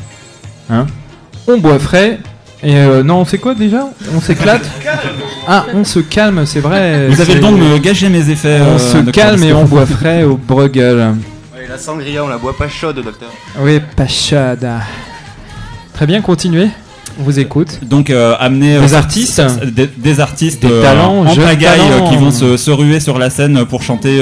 Hein 0.70 0.88
on 1.48 1.58
boit 1.58 1.80
frais. 1.80 2.20
Et 2.64 2.78
euh, 2.78 3.04
non, 3.04 3.26
c'est 3.26 3.38
quoi 3.40 3.56
déjà? 3.56 3.90
On 4.16 4.22
s'éclate? 4.22 4.64
Ah, 5.46 5.66
on 5.74 5.84
se 5.84 6.00
calme, 6.00 6.46
c'est 6.46 6.62
vrai. 6.62 7.10
Vous 7.10 7.20
avez 7.20 7.34
le 7.34 7.42
don 7.42 7.52
de 7.52 7.58
me 7.58 7.78
gâcher 7.78 8.08
mes 8.08 8.30
effets. 8.30 8.62
On 8.62 8.76
euh, 8.76 8.78
se 8.78 9.12
calme 9.12 9.44
et 9.44 9.52
on 9.52 9.66
boit 9.66 9.86
frais 9.86 10.24
au 10.24 10.38
Bruegel. 10.38 11.16
Ouais, 11.54 11.68
la 11.68 11.78
sangria, 11.78 12.24
on 12.24 12.30
la 12.30 12.38
boit 12.38 12.56
pas 12.56 12.70
chaude, 12.70 13.04
docteur. 13.04 13.28
Oui, 13.60 13.82
Pachada. 13.98 14.80
Très 15.94 16.08
bien, 16.08 16.22
continuez. 16.22 16.70
On 17.20 17.24
vous 17.24 17.40
écoute. 17.40 17.80
Donc 17.84 18.10
euh, 18.10 18.36
amener 18.40 18.80
Des 18.80 18.94
euh, 18.94 18.98
artistes. 18.98 19.40
s- 19.40 19.58
s- 19.62 19.72
des, 19.74 19.88
des 19.88 20.20
artistes 20.20 20.62
Des 20.64 20.72
euh, 20.72 20.82
talents, 20.82 21.26
en 21.26 21.36
pagaille 21.36 21.80
talents. 21.80 22.10
qui 22.10 22.18
vont 22.18 22.32
se, 22.32 22.58
se 22.58 22.72
ruer 22.72 23.00
sur 23.00 23.20
la 23.20 23.30
scène 23.30 23.66
pour 23.66 23.84
chanter 23.84 24.20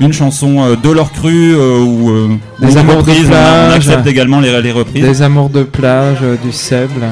une 0.00 0.12
chanson 0.12 0.76
de 0.76 0.90
leur 0.90 1.12
cru 1.12 1.54
ou 1.56 2.10
ou 2.10 2.38
Des 2.66 2.76
amours 2.76 2.94
de 2.94 2.98
reprise. 3.00 3.24
On- 3.24 3.28
On, 3.28 3.30
plage. 3.30 3.74
accepte 3.76 4.06
également 4.06 4.40
les, 4.40 4.60
les 4.60 4.72
reprises. 4.72 5.02
Des 5.02 5.22
amours 5.22 5.48
de 5.48 5.62
plage, 5.62 6.18
du 6.44 6.52
sable. 6.52 7.08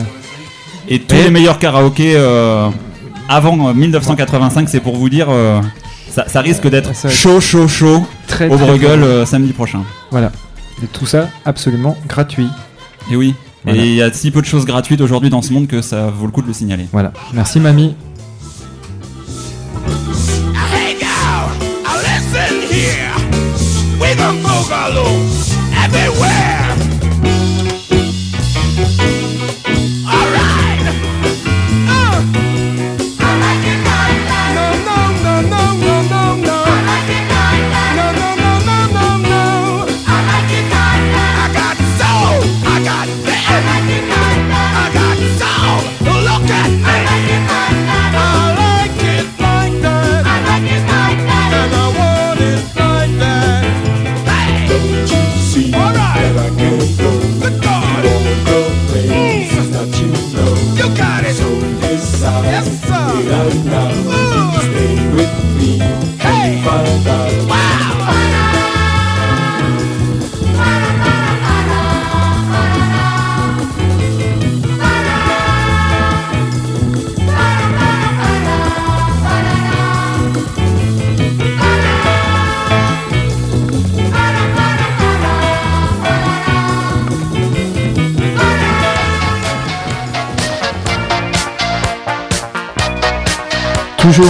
Et 0.88 0.98
tous 1.00 1.16
Et- 1.16 1.22
les 1.24 1.30
meilleurs 1.30 1.58
karaokés 1.58 2.16
avant 3.28 3.68
euh, 3.68 3.72
1985, 3.74 4.68
c'est 4.68 4.80
pour 4.80 4.96
vous 4.96 5.08
dire, 5.08 5.28
ça, 6.10 6.24
ça 6.28 6.40
risque 6.42 6.68
d'être 6.68 6.90
chaud, 7.10 7.40
chaud, 7.40 7.66
chaud 7.66 8.02
Très, 8.26 8.48
au 8.48 8.56
Bruegel 8.56 9.02
euh, 9.02 9.24
samedi 9.26 9.52
prochain. 9.52 9.80
Voilà. 10.10 10.30
Et 10.82 10.86
tout 10.86 11.06
ça 11.06 11.28
absolument 11.46 11.96
gratuit. 12.08 12.48
Et 13.10 13.16
oui. 13.16 13.34
Voilà. 13.64 13.82
Et 13.82 13.86
il 13.86 13.94
y 13.94 14.02
a 14.02 14.12
si 14.12 14.30
peu 14.30 14.40
de 14.40 14.46
choses 14.46 14.64
gratuites 14.64 15.00
aujourd'hui 15.00 15.30
dans 15.30 15.42
ce 15.42 15.52
monde 15.52 15.66
que 15.66 15.80
ça 15.82 16.08
vaut 16.08 16.26
le 16.26 16.32
coup 16.32 16.42
de 16.42 16.46
le 16.46 16.52
signaler. 16.52 16.86
Voilà. 16.92 17.12
Merci, 17.32 17.60
mamie. 17.60 17.94
Hey 20.72 20.96
now, 21.00 21.48
now 21.82 21.96
listen 22.02 22.62
here. 22.70 23.12
We 24.00 24.14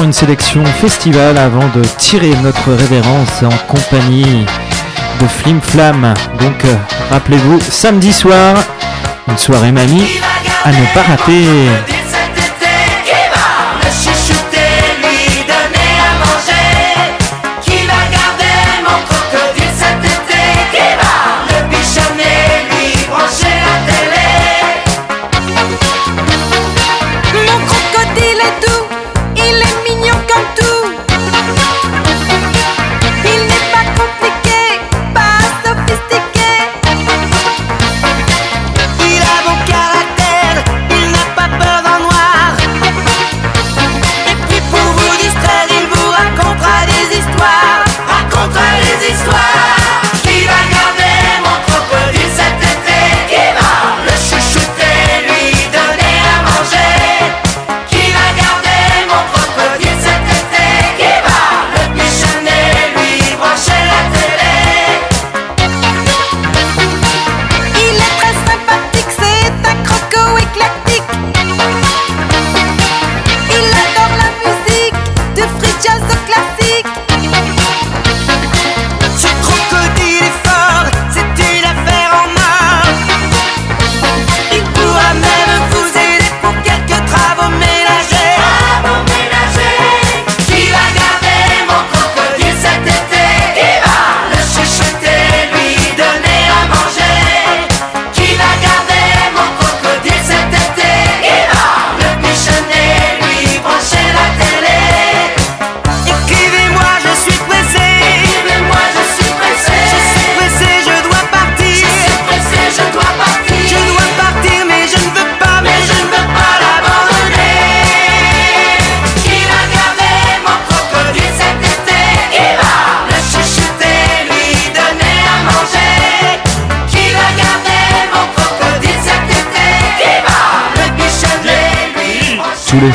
une 0.05 0.13
sélection 0.13 0.63
festival 0.65 1.39
avant 1.39 1.67
de 1.75 1.83
tirer 1.97 2.35
notre 2.43 2.73
révérence 2.73 3.43
en 3.43 3.73
compagnie 3.73 4.45
de 5.21 5.27
Flim 5.27 5.61
Flam. 5.63 6.13
Donc 6.41 6.65
euh, 6.67 6.75
rappelez-vous, 7.11 7.59
samedi 7.61 8.13
soir, 8.13 8.55
une 9.29 9.39
soirée 9.39 9.73
mamie 9.73 10.07
à 10.65 10.73
ne 10.73 10.95
pas 10.95 11.03
rater. 11.03 11.94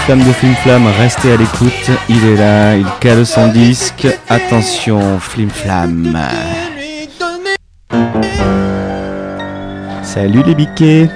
flamme 0.09 0.27
de 0.27 0.33
Flim 0.33 0.55
Flam, 0.55 0.87
restez 0.97 1.33
à 1.33 1.37
l'écoute. 1.37 1.91
Il 2.09 2.25
est 2.25 2.35
là, 2.35 2.75
il 2.75 2.85
cale 2.99 3.27
son 3.27 3.49
disque. 3.49 4.07
Attention, 4.27 5.19
Flim 5.19 5.51
Flam. 5.51 6.17
Salut 10.01 10.41
les 10.47 10.55
biquets, 10.55 11.07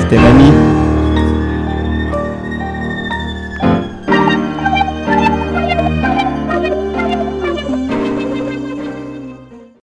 c'était 0.00 0.18
Mamie. 0.18 0.81